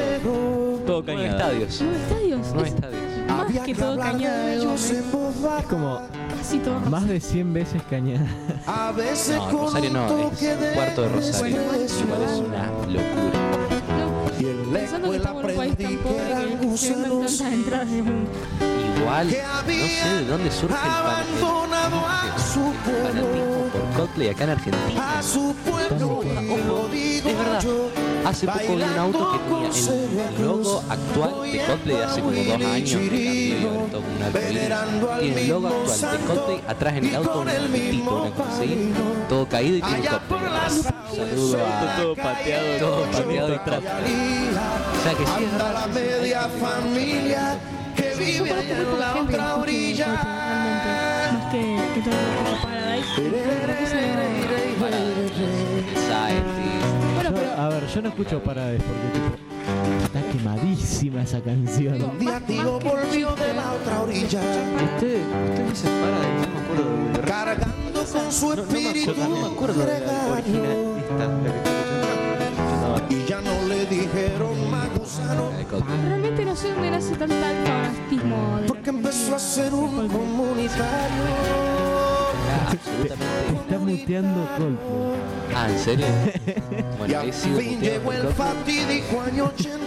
[0.86, 1.28] Todo cañada.
[1.30, 1.82] estadios.
[1.82, 2.48] ¿Nueve estadios?
[2.48, 3.09] Es estadios.
[3.54, 4.92] Más que todo cañada de Gómez.
[4.92, 6.02] Es como
[6.38, 8.26] Casi todo más de 100 veces cañada.
[8.66, 11.62] No, Rosario no, es un cuarto de Rosario.
[11.62, 11.94] Igual es
[12.40, 13.40] una locura.
[14.00, 18.02] No, pensando que estamos en un país tan pobre que se vendan tantas entradas de
[18.02, 18.32] mundo.
[19.00, 23.49] Igual, no sé de dónde surge el fanatismo, fanatismo por
[24.00, 25.20] Coldplay acá en Argentina.
[25.20, 27.64] Ojo, es verdad.
[28.26, 32.32] Hace poco vi un auto que tenía el logo actual de Coldplay de hace como
[32.32, 33.56] dos años, arcoíris.
[35.20, 38.94] Tiene el logo actual de Coldplay atrás en el auto, un petito, una cosa así,
[39.28, 40.40] todo caído y tiene Coldplay
[41.14, 43.80] saludo a Todo pateado, todo pateado y atrás.
[43.80, 45.88] O sea que sí, es verdad.
[45.88, 47.60] media familia
[47.98, 50.60] que yo conozco muy poca
[51.52, 52.79] gente que
[57.16, 59.30] Bueno, pero a ver, yo no escucho Paradise porque tipo,
[60.04, 61.94] está quemadísima esa canción.
[61.94, 62.54] digo, más, más que
[64.14, 64.46] chiste,
[64.86, 66.84] Usted, usted dice para de no me acuerdo
[67.14, 70.78] de Cargando con su No, no me espíritu no me acuerdo de la original.
[71.00, 71.80] Esta, la.
[73.10, 76.02] Y ya no le dijeron más gusano La de Coldplay.
[76.06, 81.89] Realmente no sé dónde nace tanta fanatismo de la porque empezó a ser un comunitario.
[82.70, 85.56] Te está muteando Coldplay.
[85.56, 86.06] Ah, ¿en serio?
[86.06, 88.48] Y Bueno, ahí al sigo fin muteado llegó por el Coldplay.
[88.56, 89.78] fatídico año 80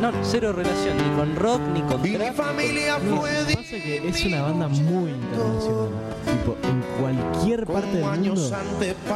[0.00, 2.34] No, cero relación, ni con rock, ni con y mi trap.
[2.34, 5.88] familia No, fue pasa que es una banda muy internacional.
[6.24, 8.50] Tipo, en cualquier parte del mundo.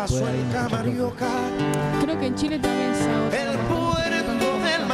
[0.08, 0.22] puede.
[2.02, 3.42] Creo que en Chile también se.
[3.42, 3.98] El puerto
[4.64, 4.86] del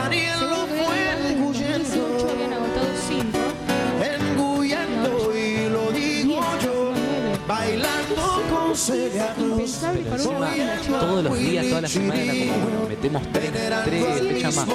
[8.89, 11.01] Impensable para Encima, banda.
[11.01, 13.53] todos los días, toda la semana era como, bueno, metemos tres,
[13.85, 14.67] tres fechas más.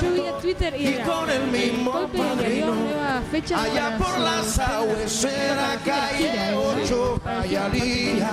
[0.00, 3.98] Yo vi a Twitter y era con el mismo Coldplay añadió padrino, nueva fecha allá
[3.98, 8.30] para por su- la calle 8, Jayalía,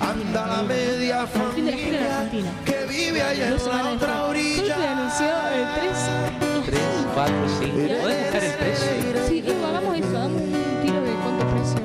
[0.00, 2.30] anda la media familia
[2.64, 4.92] que vive allá en la semanas otra orilla.
[4.92, 6.66] anunció el 3.
[6.66, 6.80] 3,
[7.14, 7.76] 4, 5.
[8.02, 8.88] ¿Podés buscar el precio?
[9.28, 11.80] Sí, hagamos eso, hagamos un tiro de cuánto precio.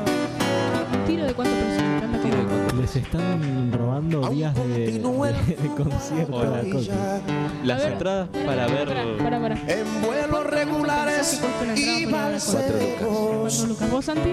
[0.93, 2.00] Un tiro de cuánto precio.
[2.93, 6.71] Les están robando días de, de- de concierto a Coldplay.
[6.73, 7.21] orilla.
[7.63, 9.17] Las ver, entradas para ver.
[9.17, 9.55] Para, para.
[9.55, 11.41] En vuelos regulares
[11.77, 13.65] y balseros.
[13.69, 14.31] Lucas, vos, Santi.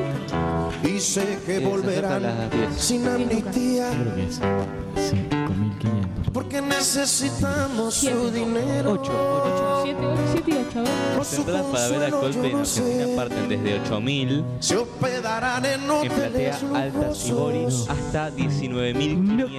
[0.82, 2.74] Y sé que se volverán las 10.
[2.76, 3.90] sin amnistía.
[3.90, 6.07] Creo que es 5.500.
[6.32, 8.92] Porque necesitamos su dinero.
[9.00, 10.78] 8, 7, 8, 7 y 8.
[10.78, 10.90] A ver.
[11.16, 13.14] Por Las entradas para ver a Coldplay en Argentina sé.
[13.16, 17.90] parten desde 8000 Se hospedarán en en platea Boris lujosos.
[17.90, 19.50] hasta 19500.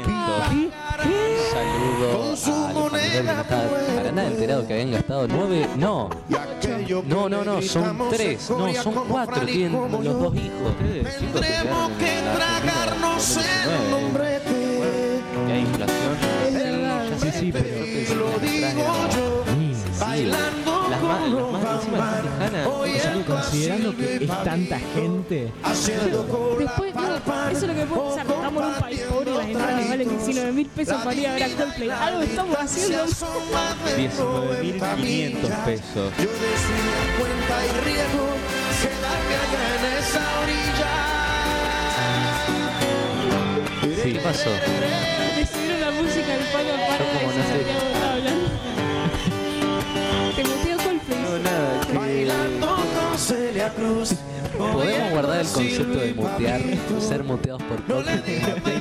[1.51, 3.63] Saludo Con su a los familiares que no moneda estaba
[3.95, 5.67] para nada enterado que habían gastado 9.
[5.77, 6.09] No,
[7.07, 8.49] no, no, no, son gritamos 3.
[8.49, 9.35] en No, son como 4.
[9.35, 10.75] Fran y Tienen los dos hijos.
[10.77, 13.89] Tendremos que tragarnos el 2019.
[13.91, 14.49] nombrete.
[15.47, 16.38] Que hay inflación.
[17.39, 17.67] Sí, sí, pero.
[17.67, 17.69] Y
[18.15, 18.69] lo digo
[19.15, 22.67] yo, Sí, bailando Las más, con las los más encima las más lejanas.
[22.67, 25.51] Hoy o sea, considerando que es tanta gente.
[25.63, 27.01] Haciendo cola Después, no,
[27.49, 28.25] eso es lo que puede pensar.
[28.27, 31.33] Estamos en un país pobre y las entradas valen 19 mil pesos para ir a
[31.33, 31.89] ver a Coldplay.
[31.89, 33.05] Algo estamos haciendo.
[33.05, 36.13] 19.500 pesos.
[36.17, 38.25] Yo decidí en cuenta y riesgo
[38.81, 40.91] quedarme allá en esa orilla.
[44.03, 44.49] ¿Qué pasó?
[45.35, 46.63] Decidieron la música del para
[53.69, 54.15] Cruz.
[54.57, 56.61] Podemos guardar el concepto de mutear,
[56.99, 58.25] ser muteados por playlist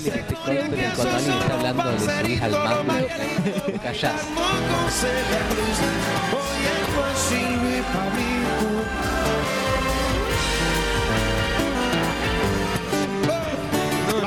[0.07, 2.53] de Coldplay, cuando alguien está hablando le subís al
[3.67, 4.23] te callás.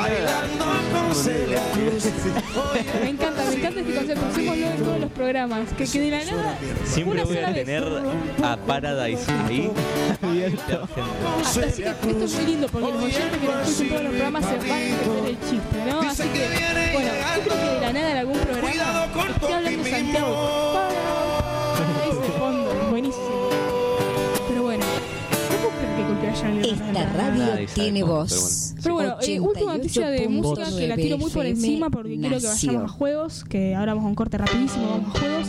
[0.01, 2.05] Bailando con Celia Cruz.
[3.03, 4.25] Me encanta, me encanta este concepto.
[4.31, 5.69] Usémoslo en todos los programas.
[5.77, 6.57] Que, que de la nada.
[6.85, 7.65] Siempre una voy sola a vez.
[7.65, 7.83] tener
[8.43, 9.71] a Paradise ahí.
[10.21, 10.87] abierto.
[11.45, 14.45] Así que esto es muy lindo porque los oyentes que nos escuchan todos los programas
[14.45, 16.01] se van a entender el chiste, ¿no?
[16.01, 16.47] Así que,
[16.93, 20.73] bueno, yo creo que de la nada en algún programa esté hablando Santiago.
[21.77, 23.49] Para, ese fondo, buenísimo.
[24.47, 24.85] Pero bueno,
[25.49, 28.60] no puedo creer que Cultura ya no Esta radio tiene voz.
[28.81, 32.17] Pero bueno, eh, última noticia de música que la tiro muy por 89 encima porque
[32.17, 32.67] quiero que nació.
[32.71, 35.47] vayamos a juegos, que ahora vamos a un corte rapidísimo, vamos a juegos.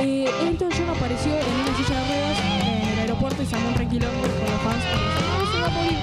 [0.00, 3.74] Eh, Elton John apareció en una silla de ruedas en el aeropuerto y se un
[3.74, 5.98] requilón con los fans porque decían, "No, se va a morir.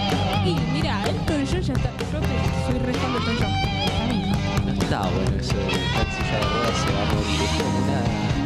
[0.46, 2.36] Y mira, Elton John ya está, yo te,
[2.70, 3.54] soy re fan de Elton John.
[4.00, 4.20] A mí.
[4.66, 7.40] No está bueno eso de la silla de ruedas se va a morir.
[7.42, 8.00] Es como una...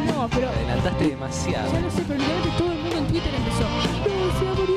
[0.04, 1.72] No, pero Te adelantaste demasiado.
[1.72, 4.54] ya lo sé, pero literalmente todo el mundo en Twitter empezó, no, se va a
[4.54, 4.73] morir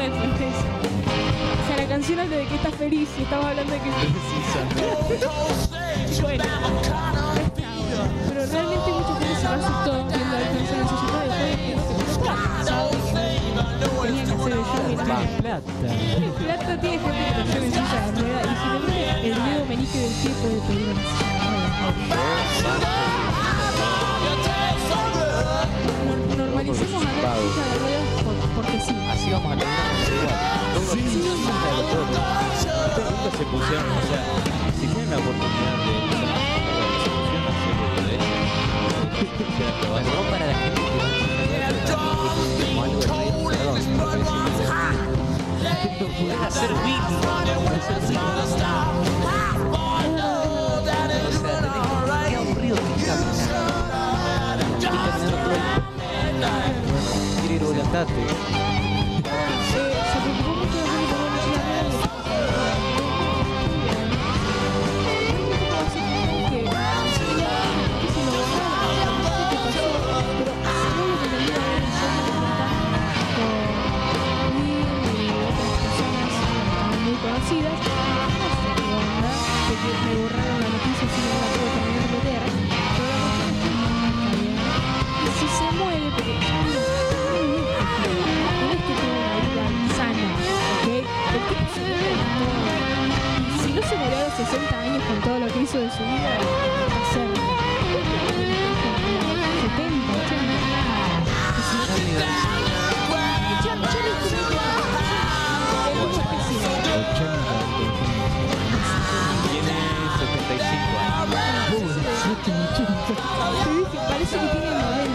[0.00, 3.90] O sea, la canción habla de que está feliz y estamos hablando de que...
[6.22, 6.44] bueno,
[8.28, 10.94] pero realmente mucha gente se asustó viendo a Elton John en su
[13.80, 14.96] después de que tenía que hacer el show y.
[14.96, 15.70] Plata.
[16.38, 18.22] Plata tiene gente que lo lleva en silla de
[19.22, 22.86] y el dedo menique del pie puede pedir una silla de.
[26.36, 28.09] Normalicemos a ver silla de ruedas por-
[28.60, 28.94] porque sí.
[29.10, 29.80] Así vamos a terminar.
[30.74, 31.06] Todos los
[33.10, 34.22] nunca se pusieron, o sea,
[34.78, 35.92] si tienen la oportunidad de
[39.90, 40.54] la para la
[45.74, 47.10] gente que va a hacer beat.
[57.90, 58.28] たという。
[94.44, 96.38] 60 años con todo lo que hizo de su vida,
[99.60, 100.60] 70, 80.
[114.08, 115.10] Parece que tiene 90.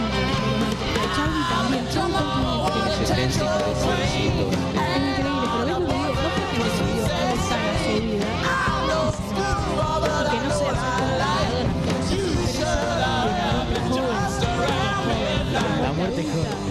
[16.26, 16.65] Yeah.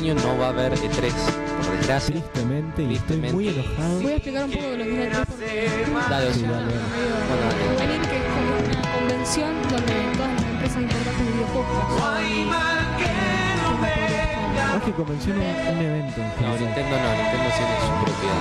[0.00, 2.14] año no va a haber E3, por desgracia.
[2.14, 4.00] Tristemente, y estoy muy enojado.
[4.00, 5.70] Voy a explicar un poco de lo que es E3 porque...
[6.08, 6.64] Dale, o sea, dale.
[6.64, 7.42] Bueno,
[7.76, 8.08] dale.
[8.08, 11.70] que es como una convención donde todas las empresas importantes de videojuegos
[14.80, 16.20] es que convención un, un evento.
[16.40, 18.32] No, Nintendo no, Nintendo tiene su propia.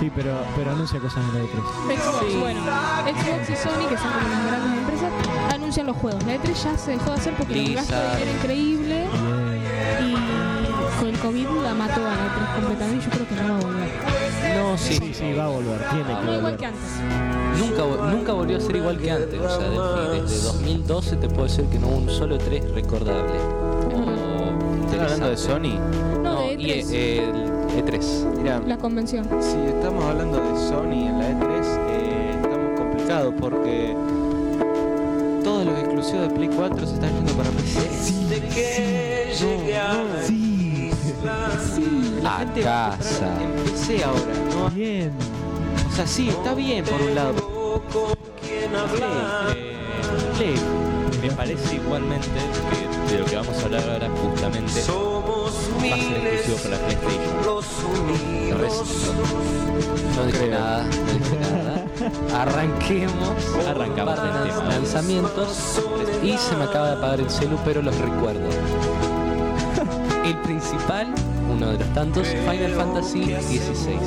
[0.00, 2.02] Sí, pero, pero anuncia cosas en la E3.
[2.02, 2.36] Xbox, sí.
[2.40, 2.60] bueno.
[2.60, 5.12] Xbox y Sony, que son como las grandes empresas,
[5.54, 6.24] anuncian los juegos.
[6.24, 9.06] La E3 ya se dejó de hacer porque el gasto era increíble.
[9.12, 9.43] Yeah
[11.04, 13.58] y el COVID la mató a la E3 completamente y yo creo que no va
[13.58, 13.88] a volver.
[14.56, 14.94] No, sí.
[14.94, 16.56] Sí, sí, va a volver, tiene que No igual volver.
[16.56, 16.80] que antes.
[17.58, 19.40] Nunca, nunca volvió a ser igual que antes.
[19.40, 23.38] O sea, desde, desde 2012 te puedo decir que no hubo un solo 3 recordable.
[23.94, 25.36] O ¿Están hablando de.
[25.36, 25.78] Sony?
[26.22, 27.24] No, de y, E3, eh,
[27.76, 28.36] el E3.
[28.38, 29.26] Mira, la convención.
[29.40, 33.94] si estamos hablando de Sony en la E3, eh, estamos complicados porque
[35.42, 38.04] todos los exclusivos de Play 4 se están yendo para PC.
[41.26, 43.42] A gente casa.
[43.42, 44.20] En PC ahora,
[44.54, 44.70] ¿no?
[44.70, 45.12] Bien.
[45.88, 47.34] O sea, sí, está bien por un lado.
[50.36, 50.58] Play, eh,
[51.22, 56.26] me parece igualmente que de lo que vamos a hablar ahora justamente va a ser
[56.26, 57.34] exclusivo para PlayStation.
[60.16, 62.42] No dije nada, no dije nada.
[62.42, 63.30] Arranquemos.
[63.68, 64.64] Arrancamos el tema.
[64.68, 65.80] lanzamientos.
[66.22, 68.48] Y se me acaba de apagar el celu, pero los recuerdo.
[70.24, 71.08] El principal,
[71.52, 73.98] uno de los tantos, Final Fantasy XVI.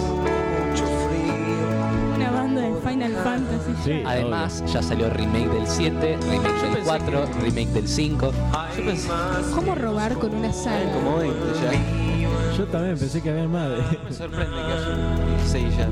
[2.15, 3.71] Una banda de Final Fantasy.
[3.83, 8.31] Sí, Además, ya salió remake del 7, remake del 4, remake del 5.
[8.77, 9.09] Yo pensé
[9.53, 10.91] ¿Cómo robar con una saga?
[10.93, 11.69] como 20 ya.
[11.69, 12.57] obvio.
[12.57, 13.69] Yo también pensé que había más.
[13.69, 15.87] de- Me sorprende que haya 6 ya.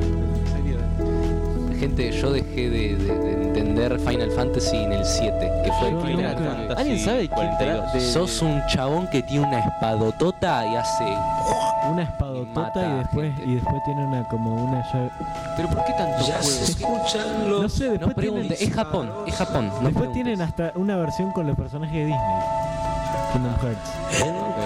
[1.85, 5.93] Gente, yo dejé de, de- de entender Final Fantasy en el 7, que fue el
[5.93, 6.35] Yo final.
[6.35, 7.85] nunca- ¿Alguien sabe quién 42.
[7.85, 11.03] tra- de- Sos un chabón que tiene una espadotota y hace.
[11.91, 13.51] Una Y espadotota mata y después gente.
[13.51, 15.11] y después tiene una como una llave.
[15.57, 17.61] Pero ¿por qué tanto juego?
[17.61, 19.65] No sé, No después pregunte, tienen, es Japón, es Japón.
[19.67, 20.13] No después preguntes.
[20.13, 22.19] tienen hasta una versión con los personajes de Disney.
[23.31, 23.91] Kingdom Hearts.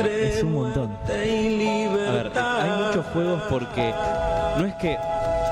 [0.07, 0.97] Es un montón.
[1.05, 3.93] A ver, hay muchos juegos porque
[4.57, 4.97] no es que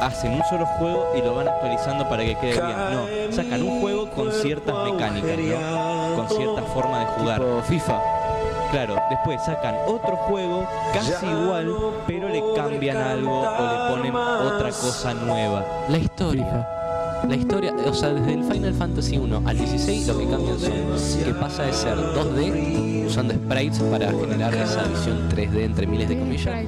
[0.02, 2.78] hacen un solo juego y lo van actualizando para que quede bien.
[2.92, 6.16] No, sacan un juego con ciertas mecánicas, ¿no?
[6.16, 7.40] Con cierta forma de jugar.
[7.40, 8.02] Tipo FIFA.
[8.72, 11.74] Claro, después sacan otro juego casi igual,
[12.06, 15.64] pero le cambian algo o le ponen otra cosa nueva.
[15.88, 16.68] La historia.
[17.28, 21.24] La historia, o sea, desde el Final Fantasy 1 al 16 lo que cambian son
[21.24, 26.20] que pasa de ser 2D, usando sprites para generar esa visión 3D entre miles de
[26.20, 26.56] comillas.
[26.56, 26.68] ¿eh?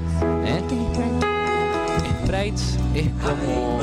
[2.30, 3.82] Sprites es como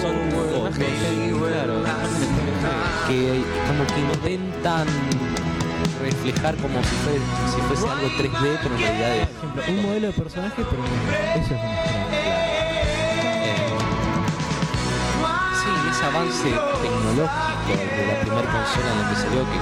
[0.00, 0.14] Son
[0.56, 0.88] imágenes,
[1.36, 1.74] claro,
[3.06, 4.86] que como que intentan
[6.00, 7.20] reflejar como si, fue-
[7.54, 10.82] si fuese algo 3D, pero en realidad es Por ejemplo, un modelo de personaje, pero
[10.82, 12.00] no, eso es un sprite.
[13.44, 13.76] Eh,
[15.60, 16.50] sí, ese avance
[16.80, 19.58] tecnológico de la primera consola en la que salió, que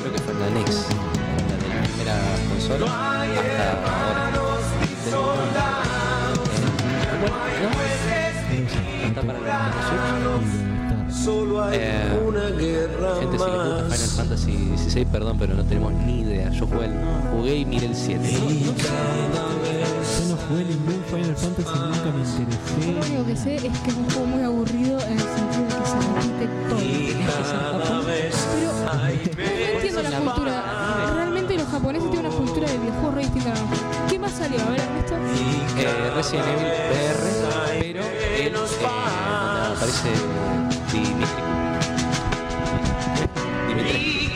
[0.00, 2.16] creo que fue la NES, la de la primera
[2.48, 2.86] consola,
[3.20, 4.31] hasta ahora.
[5.04, 5.10] Eh,
[7.20, 7.68] bueno, ¿no?
[7.68, 7.74] No
[8.06, 10.62] sé, Está para la Nintendo Switch.
[11.24, 11.78] Solo Eh,
[13.20, 16.48] gente, si les gusta Final Fantasy XVI, perdón, pero no tenemos ni idea.
[16.50, 16.94] Yo jugué, el-
[17.32, 18.30] jugué y miré el 7.
[18.32, 18.38] Yo
[20.28, 23.06] no jugué ningún Final Fantasy, nunca me Lo interesé.
[23.12, 25.86] único que sé es que es un juego muy aburrido en el sentido de que
[25.86, 26.78] se repite todo.
[29.36, 30.54] Pero no entiendo la cultura.
[31.14, 33.91] Realmente los japoneses tienen una cultura de videojuegos re distinta a la nuestra.
[34.32, 34.60] ¿Qué más salió?
[34.62, 35.14] A ver, Ernesto.
[35.78, 37.20] Eh, Resident Evil VR,
[37.80, 38.56] pero él eh,
[39.76, 40.10] aparece
[40.90, 41.26] Dimitri.
[43.68, 44.32] Dimitri.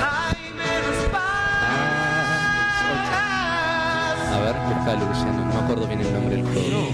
[0.00, 0.32] Ah,
[4.30, 5.44] A ver, buscalo, Luciano.
[5.44, 6.88] No me acuerdo bien el nombre del juego.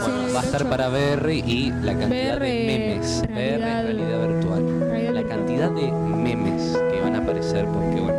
[0.00, 3.22] Bueno, va a estar para VR y la cantidad de memes.
[3.30, 4.71] VR, realidad virtual.
[5.36, 8.18] Cantidad de memes que van a aparecer, porque bueno,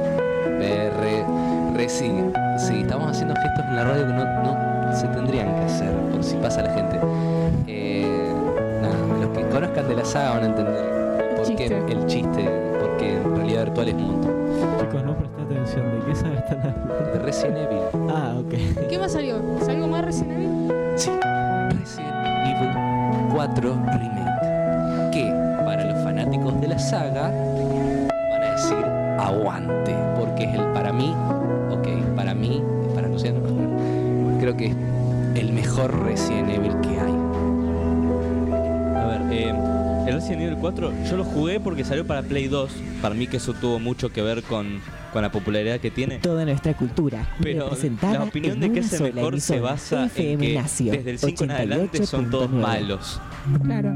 [0.58, 2.12] VR, Resi,
[2.58, 6.24] sí, estamos haciendo gestos en la radio que no, no se tendrían que hacer, por
[6.24, 7.00] si pasa la gente.
[7.68, 8.34] Eh,
[8.82, 12.50] nada, los que conozcan de la saga van a entender por qué el chiste,
[12.80, 14.34] porque en realidad virtual es un montón.
[14.80, 16.00] Chicos, no presté atención.
[16.00, 17.14] ¿De qué saga están hablando?
[17.14, 18.10] De Resident Evil.
[18.10, 18.88] Ah, ok.
[18.90, 19.40] ¿Qué más salió?
[19.62, 20.74] ¿Salió más Resident Evil?
[20.96, 21.12] Sí,
[21.80, 24.13] Resident Evil 4 Remake.
[26.94, 27.32] Saga
[28.30, 28.86] van a decir
[29.18, 31.12] aguante, porque es el para mí,
[31.72, 32.62] ok, para mí,
[32.94, 33.40] para Luciano,
[34.40, 34.76] creo que es
[35.34, 37.14] el mejor Resident Evil que hay.
[38.96, 39.54] A ver, eh,
[40.06, 42.72] el Resident Evil 4 yo lo jugué porque salió para Play 2.
[43.02, 44.80] Para mí que eso tuvo mucho que ver con
[45.12, 46.18] con la popularidad que tiene.
[46.20, 47.28] Toda nuestra cultura.
[47.42, 47.70] Pero
[48.02, 51.44] la opinión de que es el mejor se basa en que Nacio, desde el 5
[51.44, 52.62] en adelante son todos 88.9.
[52.62, 53.22] malos.
[53.64, 53.94] Claro.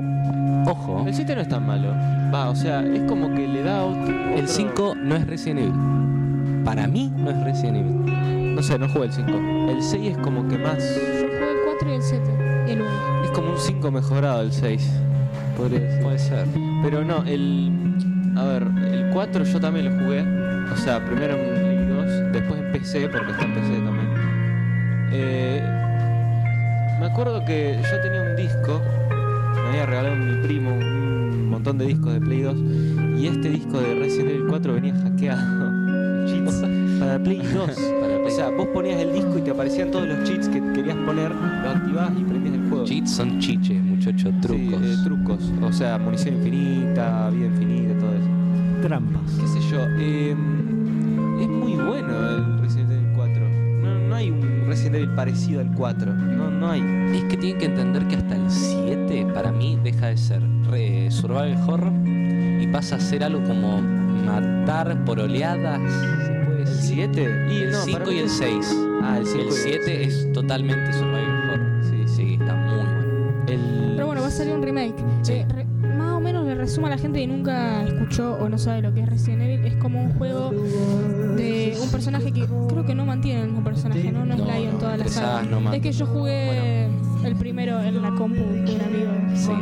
[0.70, 1.04] Ojo.
[1.08, 1.90] El 7 no es tan malo.
[2.34, 4.10] Va, o sea, es como que le da otro.
[4.14, 6.64] El otro- 5 no es Resident Evil.
[6.66, 8.56] Para mí no es Resident Evil.
[8.56, 9.32] No sé, no jugué el 5.
[9.70, 10.78] El 6 es como que más.
[10.78, 12.24] Yo jugué el 4 y el 7
[12.68, 12.90] y el 1.
[13.24, 14.92] Es como un 5 mejorado el 6.
[15.56, 16.02] Podría decir.
[16.04, 16.46] Puede ser.
[16.84, 17.72] Pero no, el.
[18.36, 20.22] A ver, el 4 yo también lo jugué.
[20.74, 24.08] O sea, primero en Play 2, después en PC, porque está en PC también.
[25.14, 25.62] Eh,
[27.00, 28.82] me acuerdo que yo tenía un disco,
[29.64, 32.58] me había regalado mi primo un montón de discos de Play 2,
[33.20, 36.26] y este disco de Resident Evil 4 venía hackeado.
[36.28, 36.64] Cheats
[37.00, 37.78] para Play 2.
[38.28, 41.32] O sea, vos ponías el disco y te aparecían todos los cheats que querías poner,
[41.34, 42.84] los activabas y prendías el juego.
[42.84, 44.82] Cheats son chiches, muchachos, trucos.
[44.82, 45.52] Sí, eh, trucos.
[45.64, 48.28] O sea, munición infinita, vida infinita, todo eso.
[48.86, 49.32] Trampas.
[49.40, 49.80] ¿Qué sé yo?
[49.98, 50.36] eh,
[51.42, 52.57] es muy bueno el
[54.78, 56.14] Resident Evil parecido al 4.
[56.14, 56.82] No, no hay.
[57.16, 61.10] Es que tienen que entender que hasta el 7 para mí deja de ser re-
[61.10, 65.80] survival horror y pasa a ser algo como matar por oleadas.
[65.92, 67.10] ¿se puede ¿El decir?
[67.12, 67.46] 7?
[67.50, 68.78] Y el 5 y el 6.
[69.02, 71.84] Ah, el 5 El 7 es totalmente survival horror.
[71.84, 73.34] Sí, sí, está muy bueno.
[73.48, 73.94] El...
[73.96, 74.96] Pero bueno, va a salir un remake.
[75.30, 75.46] Eh,
[76.78, 79.66] resumo a la gente que nunca escuchó o no sabe lo que es Resident Evil.
[79.66, 80.52] Es como un juego
[81.36, 84.24] de un personaje que creo que no mantiene el mismo personaje, ¿no?
[84.28, 85.42] No es No, Lion no, toda la saga.
[85.42, 86.86] no es que yo jugué
[87.24, 89.12] el primero en la compu de un amigo.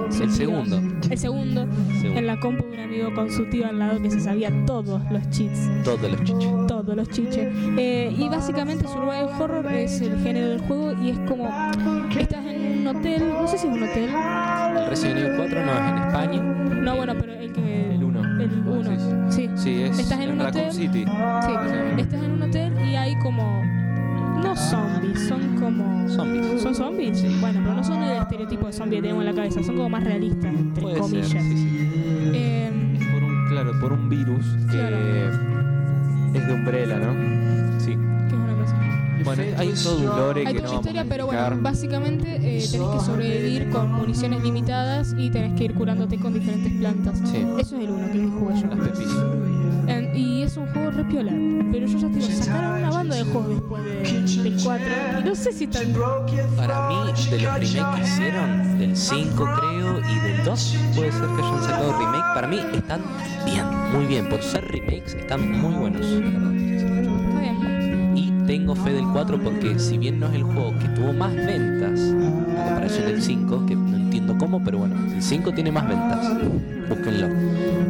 [0.09, 0.77] Sí, el segundo.
[1.09, 1.65] El segundo,
[2.01, 2.19] Segundo.
[2.19, 5.01] en la compu de un amigo con su tío al lado que se sabía todos
[5.09, 5.69] los cheats.
[5.85, 6.49] Todos los chiches.
[6.67, 7.47] Todos los chiches.
[7.77, 11.47] Eh, y básicamente Survival Horror es el género del juego y es como.
[12.19, 14.09] Estás en un hotel, no sé si es un hotel.
[14.09, 16.54] El Resident Evil 4 no es en España.
[16.81, 17.95] No, bueno, pero el que.
[17.95, 18.41] El 1.
[18.41, 19.31] El 1.
[19.31, 19.49] Sí.
[19.55, 20.73] Sí, es Estás en un Raccoon hotel.
[20.73, 21.05] City.
[21.05, 21.51] Sí,
[22.01, 23.63] estás en un hotel y hay como.
[24.43, 26.07] No zombies, son como.
[26.09, 26.61] Zombies.
[26.61, 27.41] ¿Son zombies?
[27.41, 29.89] Bueno, pero no son el estereotipo de zombie que tenemos en la cabeza, son como
[29.89, 31.29] más realistas, entre Puede comillas.
[31.29, 31.89] ser, sí, sí.
[32.33, 35.27] Eh, Por un, claro, por un virus que
[36.37, 37.79] es de Umbrella, ¿no?
[37.79, 37.97] Sí.
[39.25, 42.87] Bueno, hay todo un lore Hay que toda no historia, pero bueno, básicamente eh, tenés
[42.89, 47.19] que sobrevivir con municiones limitadas y tenés que ir curándote con diferentes plantas.
[47.25, 47.37] Sí.
[47.59, 48.67] Eso es el uno que jugué yo.
[48.67, 49.09] Las pepis.
[50.15, 51.31] Y es un juego re piola.
[51.71, 54.85] Pero yo ya te digo, sacaron una banda de juegos después de- del 4.
[55.19, 55.83] Y no sé si están.
[56.55, 56.95] Para mí,
[57.29, 61.63] de los remakes que hicieron, del 5 creo y del 2, puede ser que hayan
[61.63, 62.33] sacado remake.
[62.33, 63.01] Para mí están
[63.45, 64.29] bien, muy bien.
[64.29, 66.05] Por ser remakes, están muy buenos.
[68.65, 71.99] Tengo fe del 4 porque si bien no es el juego que tuvo más ventas
[72.57, 76.31] a comparación del 5, que no entiendo cómo, pero bueno, el 5 tiene más ventas.
[76.89, 77.27] Búsquenlo.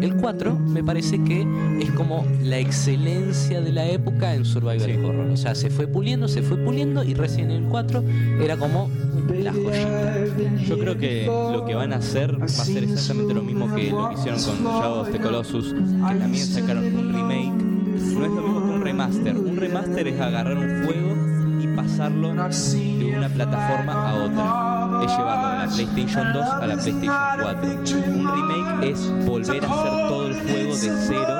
[0.01, 1.47] El 4 me parece que
[1.79, 5.29] es como la excelencia de la época en Survival Horror.
[5.29, 8.03] O sea, se fue puliendo, se fue puliendo y recién el 4
[8.41, 8.89] era como
[9.29, 10.25] la joyita.
[10.67, 13.91] Yo creo que lo que van a hacer va a ser exactamente lo mismo que
[13.91, 17.75] lo que hicieron con Shadow of the Colossus, que también sacaron un remake.
[17.95, 18.64] No es lo mismo
[18.95, 21.17] Un remaster es agarrar un juego
[21.59, 25.03] y pasarlo de una plataforma a otra.
[25.03, 27.69] Es llevarlo de la PlayStation 2 a la PlayStation 4.
[28.07, 31.37] Un remake es volver a hacer todo el juego de cero,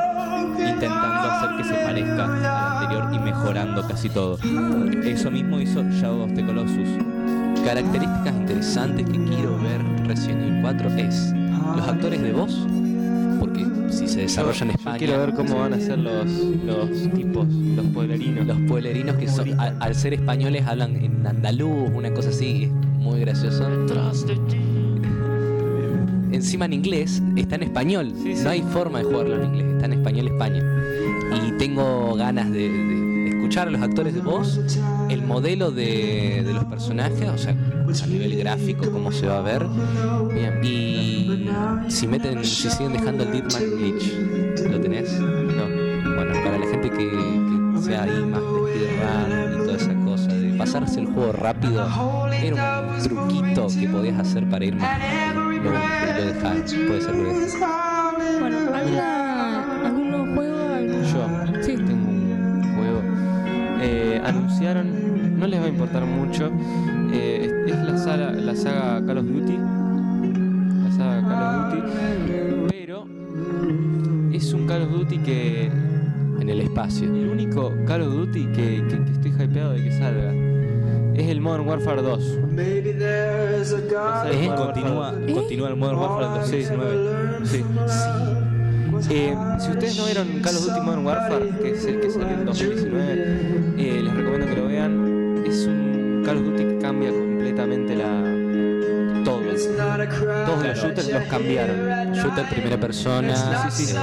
[0.60, 4.38] intentando hacer que se parezca al anterior y mejorando casi todo.
[5.06, 6.90] Eso mismo hizo Shadow of the Colossus.
[7.64, 11.34] Características interesantes que quiero ver Resident Evil 4 es
[11.78, 12.68] los actores de voz,
[13.40, 14.98] porque si se desarrolla en Yo España.
[14.98, 16.26] quiero ver cómo van a ser los,
[16.66, 18.46] los tipos, los pueblerinos.
[18.46, 22.70] Los pueblerinos que son, a- al ser españoles hablan en andaluz, una cosa así,
[23.00, 23.66] muy gracioso.
[26.32, 28.12] Encima en inglés, está en español.
[28.44, 30.64] No hay forma de jugarlo en inglés, está en español España.
[31.48, 33.05] Y tengo ganas de, de
[33.46, 34.60] escuchar a los actores de voz,
[35.08, 39.42] el modelo de, de los personajes, o sea, a nivel gráfico, cómo se va a
[39.42, 39.68] ver.
[40.64, 41.48] Y
[41.88, 45.20] si meten, si siguen dejando el Deadman Glitch, ¿lo tenés?
[45.20, 45.68] No.
[46.16, 50.58] Bueno, para la gente que, que sea ahí más de y toda esa cosa, de
[50.58, 51.88] pasarse el juego rápido,
[52.34, 55.00] era un truquito que podías hacer para ir más.
[55.64, 57.16] Lo, lo dejaron, puede ser
[64.70, 66.50] anunciaron, no les va a importar mucho.
[67.14, 69.58] eh, es, es la, saga, la saga Call of Duty.
[70.84, 72.68] La saga Call of Duty.
[72.70, 73.06] Pero
[74.34, 75.72] es un Call of Duty que.
[76.40, 77.08] En el espacio.
[77.08, 80.34] El único Call of Duty que, que- que estoy hypeado de que salga.
[81.16, 82.40] Es el Modern Warfare 2.
[82.58, 87.46] Eh, continúa, continúa el Modern Warfare del Sí, 2019.
[87.46, 87.64] sí.
[89.10, 92.30] Eh, si ustedes no vieron Call of Duty Modern Warfare, que es el que salió
[92.30, 93.14] en 2019,
[93.78, 95.44] eh, les recomiendo que lo vean.
[95.46, 98.36] Es un Call of Duty que cambia completamente la
[99.26, 99.42] todo.
[100.46, 102.14] Todos los shooters los cambiaron.
[102.14, 103.36] Shooter primera persona.
[103.70, 103.96] Sí, sí.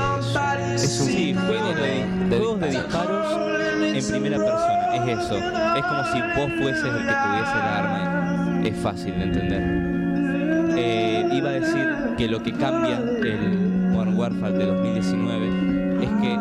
[0.75, 4.95] Es un sí, género de, de juegos de disparos en primera persona.
[4.97, 5.37] Es eso.
[5.37, 8.61] Es como si vos fueses el que tuviese el arma.
[8.65, 9.93] Es fácil de entender.
[10.77, 13.62] Eh, iba a decir que lo que cambia el
[14.23, 15.49] Warfare de 2019
[16.05, 16.39] es que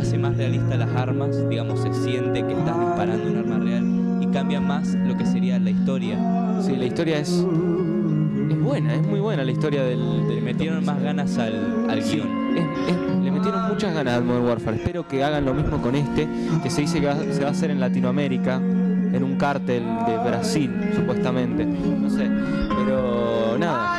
[0.00, 4.26] hace más realista las armas, digamos, se siente que estás disparando un arma real y
[4.32, 6.18] cambia más lo que sería la historia.
[6.60, 10.84] Sí, la historia es, es buena, es muy buena la historia del, del Le metieron
[10.84, 12.28] más ganas al, al Sí, guion.
[12.56, 14.76] es- es- le metieron muchas ganas al Modern Warfare.
[14.78, 16.26] Espero que hagan lo mismo con este,
[16.64, 20.16] que se dice que va- se va a hacer en Latinoamérica, en un cártel de
[20.28, 21.64] Brasil, supuestamente.
[21.64, 22.28] No sé,
[22.76, 23.89] pero nada.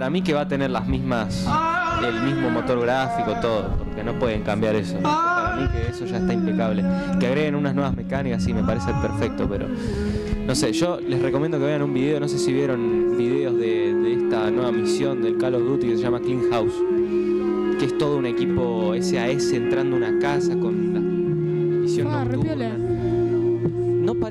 [0.00, 1.46] Para mí que va a tener las mismas,
[2.02, 4.96] el mismo motor gráfico, todo, porque no pueden cambiar eso.
[5.02, 6.82] Para mí que eso ya está impecable.
[7.20, 9.66] Que agreguen unas nuevas mecánicas, sí, me parece perfecto, pero
[10.46, 13.92] no sé, yo les recomiendo que vean un video, no sé si vieron videos de,
[13.92, 16.72] de esta nueva misión del Call of Duty que se llama Clean House,
[17.78, 22.89] que es todo un equipo SAS entrando a una casa con la misión Ah, nocturna.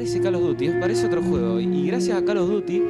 [0.10, 1.60] Parece Call of Duty, es- parece otro juego.
[1.60, 2.82] Y gracias a Call of Duty,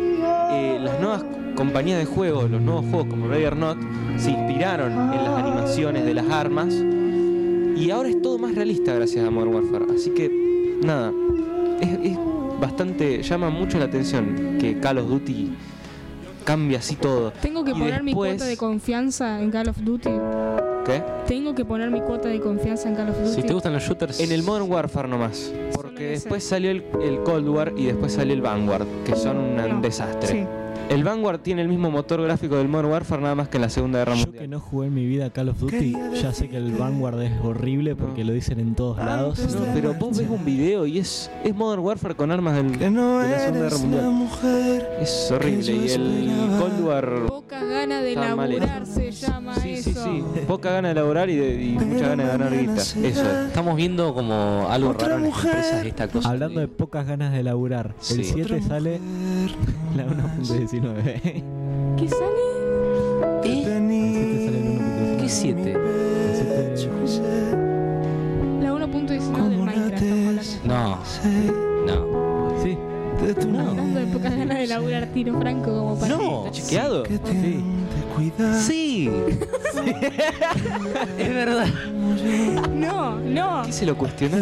[0.51, 3.78] eh, las nuevas compañías de juegos, los nuevos juegos como Ready or Not,
[4.17, 6.74] se inspiraron en las animaciones de las armas.
[6.74, 9.86] Y ahora es todo más realista gracias a Modern Warfare.
[9.93, 10.30] Así que,
[10.82, 11.11] nada,
[11.82, 12.17] es, es
[12.61, 13.22] bastante.
[13.22, 15.51] llama mucho la atención que Call of Duty
[16.45, 17.32] cambia así todo.
[17.41, 20.09] Tengo que Y poner mi cuota de confianza en Call of Duty.
[20.89, 21.03] ¿Qué?
[21.27, 23.35] Tengo que poner mi cuota de confianza en Call of Duty.
[23.41, 24.19] Si te gustan los shooters.
[24.19, 25.53] En el Modern Warfare nomás.
[25.73, 29.55] Porque después salió el, el Cold War y después salió el Vanguard, que son un
[29.55, 29.81] No.
[29.81, 30.27] desastre.
[30.27, 30.45] Sí.
[30.89, 33.69] El Vanguard tiene el mismo motor gráfico del Modern Warfare, nada más que en la
[33.69, 34.41] Segunda Guerra Yo Mundial.
[34.43, 37.31] que no jugué en mi vida Call of Duty, ya sé que el Vanguard es
[37.43, 39.37] horrible porque lo dicen en todos lados.
[39.53, 42.89] No, pero vos ves un video y es, es Modern Warfare con armas del, de
[42.89, 44.87] la Segunda Guerra Mundial.
[44.99, 45.71] Es horrible.
[45.75, 46.21] Y el
[46.59, 47.25] Cold War.
[47.27, 48.51] Poca gana de Está mal
[50.50, 52.74] Poca gana de laborar y, de- y mucha gana de ganar guita.
[52.82, 53.18] Eso es.
[53.47, 56.30] Estamos viendo como algo raro en las empresas esta cosa.
[56.30, 58.16] Hablando de pocas ganas de laburar, Sí.
[58.16, 59.00] el 7 sale
[59.95, 61.43] la 1.19.
[61.97, 62.41] ¿Qué sale?
[63.43, 65.18] El 7 sale el 1.19.
[65.22, 65.72] ¿Qué 7?
[65.74, 67.22] El 7
[68.62, 70.04] La 1.19 del Minecraft.
[70.04, 71.00] estamos hablando.
[71.86, 71.86] No.
[71.86, 72.64] No.
[72.64, 72.78] Sí.
[73.22, 76.16] Hablando de pocas ganas de laburar tiro franco como para.
[76.18, 76.45] No.
[76.47, 77.06] ¿Está chequeado?
[77.06, 77.64] Sí.
[78.59, 79.09] Sí.
[81.17, 81.67] es verdad.
[82.74, 83.63] No, no.
[83.65, 84.38] ¿Qué se lo cuestionó?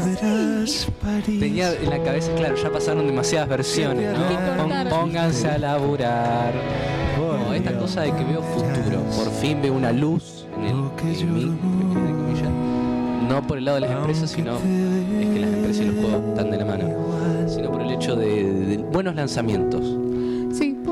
[1.25, 4.89] Tenía en la cabeza, claro, ya pasaron demasiadas versiones, ¿no?
[4.89, 6.53] Pónganse a laburar.
[7.17, 9.01] No, esta cosa de que veo futuro.
[9.15, 11.57] Por fin veo una luz en el en mí.
[13.27, 16.21] No por el lado de las empresas, sino es que las empresas y los juegos
[16.29, 16.89] están de la mano.
[17.47, 20.06] Sino por el hecho de, de buenos lanzamientos.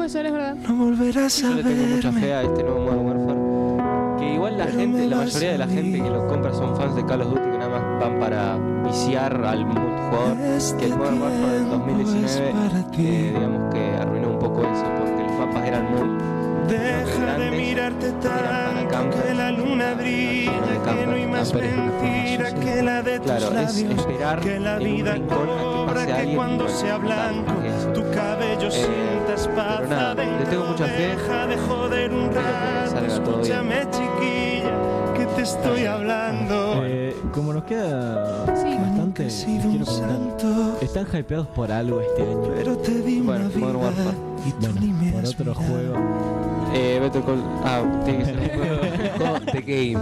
[0.07, 0.55] Sí, puede ser, es verdad.
[0.67, 2.33] No volverás Yo a le tengo mucha fe verme.
[2.33, 4.19] a este nuevo Modern Warfare.
[4.19, 7.05] Que igual la gente, la mayoría de la gente que lo compra son fans de
[7.05, 10.37] Call of Duty que nada más van para viciar al multijugador.
[10.77, 12.49] Que el Modern Warfare del 2019,
[12.97, 16.17] eh, digamos que arruinó un poco eso porque los mapas eran muy.
[16.67, 20.44] Deja de mirarte tanto que la luna brilla,
[21.53, 26.05] más mentira que la de tus Claro, es labios, esperar que la vida que cobra,
[26.05, 31.07] que alguien cuando sea blanco es tu cabello sienta espada nada, le tengo mucha fe.
[31.15, 36.81] Deja de joder un que rato, escúchame chiquilla, que te estoy hablando.
[36.85, 38.77] Eh, como nos queda Sí.
[39.23, 40.77] Les quiero un preguntar.
[40.81, 42.41] ¿Están hypeados por algo este año?
[42.55, 44.17] pero te di Bueno, Modern Warfare.
[44.59, 44.75] Bueno,
[45.13, 45.93] por otro juego.
[46.73, 47.41] Eh, Better Call.
[47.63, 48.75] Ah, tiene que ser un juego.
[49.51, 49.97] The Game.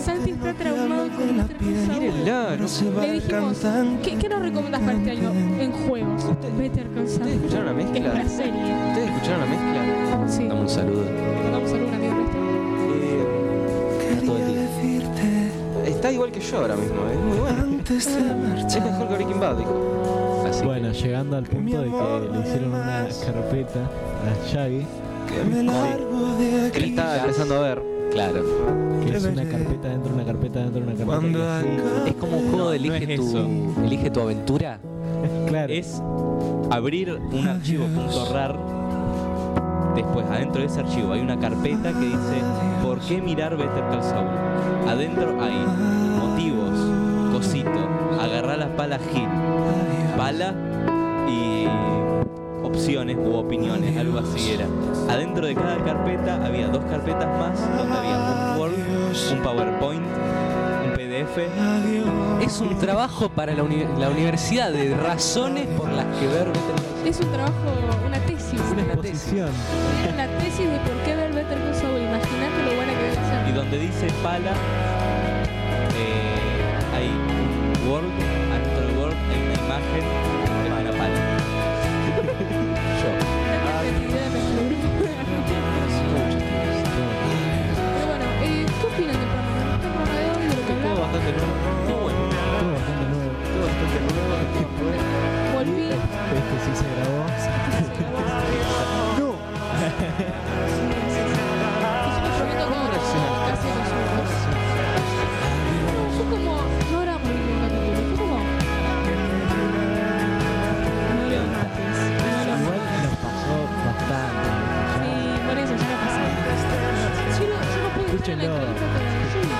[0.00, 2.00] Santi está traumado con Better Call Saul.
[2.00, 2.84] Mírenla, no sé.
[2.90, 3.58] Le dijimos,
[4.02, 5.30] ¿qué, ¿qué nos recomiendas para este año
[5.60, 6.24] en juegos?
[6.58, 7.22] Better Call Saul.
[7.22, 8.12] ¿Ustedes escucharon la Que es mezcla?
[8.12, 8.74] una serie.
[8.88, 9.80] ¿Ustedes escucharon la mezcla?
[10.28, 10.44] Sí.
[10.48, 11.04] Dame un saludo.
[11.04, 11.06] A
[11.48, 11.83] un amigo
[16.04, 17.62] está igual que yo ahora mismo, es muy bueno.
[17.62, 18.84] antes de Es marchar.
[18.84, 20.44] mejor que Breaking Bad, dijo.
[20.46, 24.86] Así Bueno, llegando al punto de que le hicieron una carpeta a Shaggy,
[25.28, 26.90] Que me largo de Que le aquí.
[26.90, 27.82] estaba empezando a ver.
[28.12, 28.44] claro.
[29.06, 31.62] que es una carpeta dentro de una carpeta dentro de una carpeta.
[32.06, 33.38] Es como un juego de no elige es tu,
[33.84, 34.78] elige tu aventura.
[35.48, 35.72] Claro.
[35.72, 36.02] Es
[36.70, 37.86] abrir un archivo
[38.30, 38.58] .rar.
[39.94, 42.42] Después, adentro de ese archivo hay una carpeta que dice
[42.82, 44.26] ¿Por qué mirar Better Call Saul?
[44.88, 45.54] Adentro hay
[46.18, 46.70] motivos,
[47.32, 47.70] cosito,
[48.20, 49.28] agarrar las palas Gil,
[50.16, 50.52] pala
[51.28, 51.66] y
[52.64, 54.66] opciones u opiniones, algo así era.
[55.12, 58.16] Adentro de cada carpeta había dos carpetas más donde había
[58.54, 58.72] un Word,
[59.32, 61.38] un PowerPoint, un PDF.
[62.42, 66.52] Es un trabajo para la, uni- la universidad de razones por las que ver Better
[66.52, 67.08] Call Saul.
[67.08, 67.52] Es un trabajo,
[68.06, 68.13] una
[68.50, 68.60] tesis.
[68.70, 69.20] Una tesis.
[69.22, 69.50] Posición.
[70.08, 72.00] Es la tesis de por qué ver Better Call Saul.
[72.00, 73.54] Imagínate lo buena que debe Y ser.
[73.54, 74.52] donde dice pala,
[75.96, 80.04] eh, hay un Word, del Word hay una imagen
[80.64, 81.20] de una pala.
[83.00, 83.10] Yo.
[86.74, 89.74] Pero bueno, eh, ¿qué opinan del programa?
[89.80, 90.42] ¿Qué programa de hoy?
[90.42, 91.00] De lo que Estuvo hablamos.
[91.00, 91.54] bastante nuevo.
[92.02, 92.22] Bueno.
[92.74, 93.30] Bastante nuevo.
[93.44, 93.98] Estuvo bastante
[94.74, 95.14] nuevo.
[95.54, 95.86] Volví.
[95.94, 97.22] Este sí se grabó.
[98.14, 99.34] No.
[106.16, 106.52] Fue como,
[106.92, 108.38] no era muy buen capítulo, fue como.
[111.14, 114.48] No era antes, no era Igual nos pasó bastante.
[114.94, 115.10] Sí,
[115.46, 116.24] por eso ya me pasé.
[117.34, 118.54] Yo no, yo no pude estar en la Escúchenlo.
[118.54, 119.02] entrevista con
[119.34, 119.58] Julie.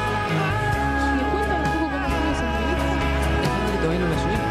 [1.15, 2.87] ¿Me cuentan un poco cómo fue esa entrevista?
[3.73, 4.49] Que todavía no la subimos.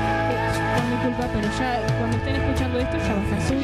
[0.74, 3.63] Por mi culpa, pero ya cuando estén escuchando esto ya va a estar subido.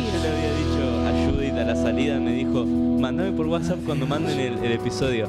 [1.60, 5.28] A la salida, me dijo, mandame por WhatsApp cuando manden el, el episodio.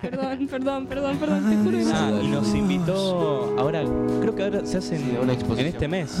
[0.00, 1.92] Perdón, perdón, perdón, perdón, te juro que no.
[1.94, 3.84] Ah, y nos invitó, ahora,
[4.20, 5.66] creo que ahora se hace en, una exposición.
[5.68, 6.18] en este mes.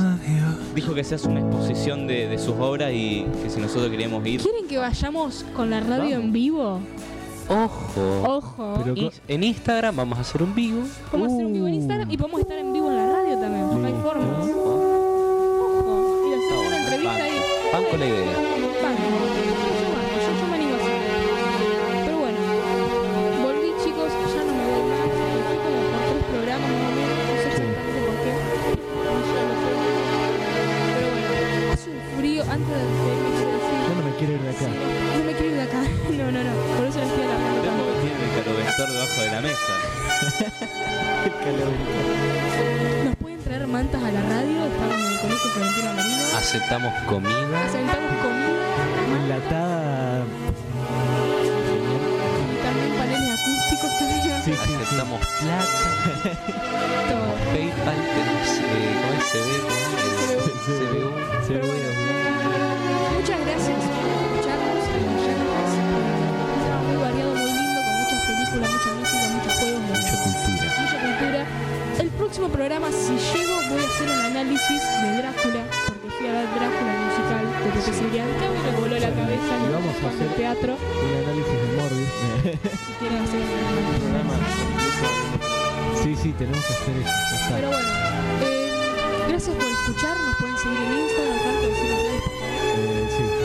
[0.74, 4.24] Dijo que se hace una exposición de, de sus obras y que si nosotros queríamos
[4.26, 4.42] ir.
[4.42, 6.80] ¿Quieren que vayamos con la radio en vivo?
[7.48, 8.22] Ojo.
[8.26, 8.74] Ojo.
[8.84, 10.82] Pero Y en Instagram vamos a hacer un vivo.
[11.10, 13.82] Podemos hacer un vivo en Instagram y podemos estar en vivo en la radio también.
[13.82, 14.44] No hay forma.
[14.44, 14.62] Listo.
[14.62, 16.28] Ojo.
[16.28, 17.40] Y hacemos una entrevista ahí.
[17.72, 18.59] Banco la idea.
[32.60, 33.78] Antes de despedirme quiero decir.
[33.88, 34.66] Yo no me quiero ir de acá.
[34.68, 34.72] No
[35.24, 35.80] me quiero ir de acá.
[36.10, 36.52] No, no, no.
[36.76, 39.70] Por eso la estoy alargando Tengo que tiene el caloventor debajo de la mesa.
[43.04, 44.66] Nos pueden traer mantas a la radio.
[44.66, 46.22] Estamos en el colegio Florentino Marino.
[46.36, 47.64] Aceptamos comida.
[47.64, 49.16] Aceptamos comida.
[49.16, 50.24] Enlatada.
[52.44, 54.36] Y también paneles acústicos también.
[54.44, 54.74] Sí, sí, sí.
[54.74, 55.80] Aceptamos plata.
[57.08, 57.32] Todo.
[57.52, 58.00] PayPal.
[58.12, 58.48] Tenemos.
[58.60, 59.24] Eh, ¿Cómo es?
[59.30, 59.48] CB.
[59.62, 59.76] ¿cómo es?
[60.66, 61.08] CBU.
[61.48, 61.88] Pero bueno,
[63.50, 65.70] gracias por escucharnos, a los oyentes.
[65.70, 70.66] Un programa muy variado, muy lindo, con muchas películas, mucha música, muchos juegos, mucha cultura.
[70.80, 71.40] mucha cultura.
[72.00, 76.32] El próximo programa, si llego, voy a hacer un análisis de Drácula, porque fui a
[76.32, 77.80] ver Drácula musical de Pepe
[78.50, 80.72] mí me voló la cabeza Y vamos a hacer- teatro.
[80.78, 82.12] Un análisis de Morbius.
[82.40, 83.48] Si quieren hacer un
[84.00, 84.34] Programa
[86.02, 87.10] sí, sí, tenemos que hacer eso.
[87.54, 87.88] Pero bueno,
[88.42, 91.90] eh, gracias por escuchar, nos pueden seguir en Instagram, Franco, decir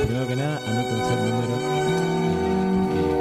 [0.05, 1.55] primero que nada, anótense el número.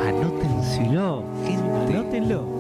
[0.07, 1.25] Anótenselo.
[1.47, 1.97] Gente.
[1.97, 2.54] Anótenlo,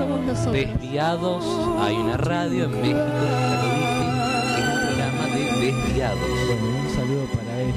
[0.00, 0.52] somos nosotros.
[0.52, 1.44] Desviados.
[1.80, 4.06] Hay una radio en México, ya lo dije,
[4.54, 6.18] que es un programa de desviados.
[6.46, 7.76] Bueno, un saludo para ellos.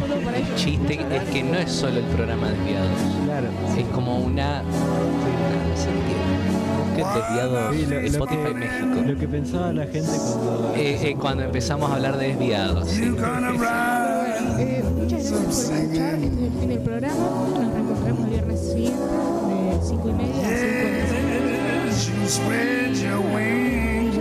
[0.00, 0.54] Solo para ellos.
[0.56, 2.90] Chiste es que no es solo el programa Desviados.
[3.24, 3.48] Claro.
[3.78, 4.62] Es como una.
[4.62, 6.32] no se entiende.
[6.94, 9.02] ¿Qué es desviado Sí, lo- lo Spotify que- México?
[9.06, 10.72] Lo que pensaba la gente cuando.
[10.76, 12.88] Eh, eh, cuando empezamos a hablar de desviados.
[12.88, 13.02] sí.
[14.58, 16.14] Eh, muchas gracias por escuchar.
[16.14, 17.14] Este es el fin del programa.
[22.32, 24.16] Spread your wings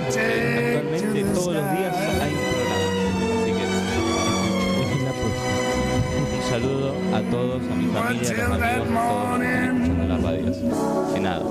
[0.00, 2.86] Actualmente todos los días hay un programa.
[3.36, 3.64] Así que
[4.80, 5.48] Dejen la puesta.
[6.36, 9.76] un saludo a todos, a mi familia, a los amigos, a todos los que están
[9.76, 10.56] escuchando las radios.
[11.12, 11.44] Que nada.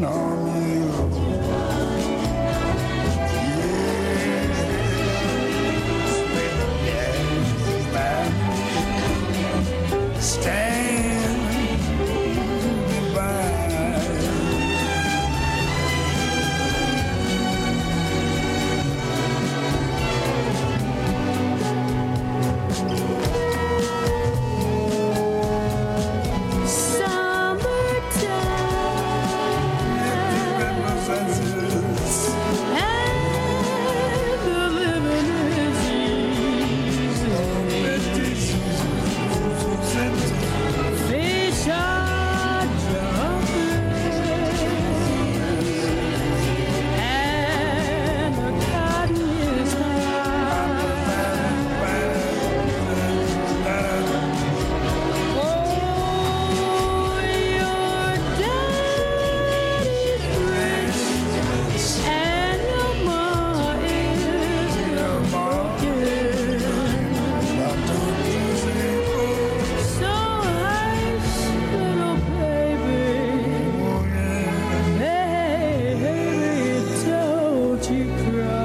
[0.00, 0.77] You.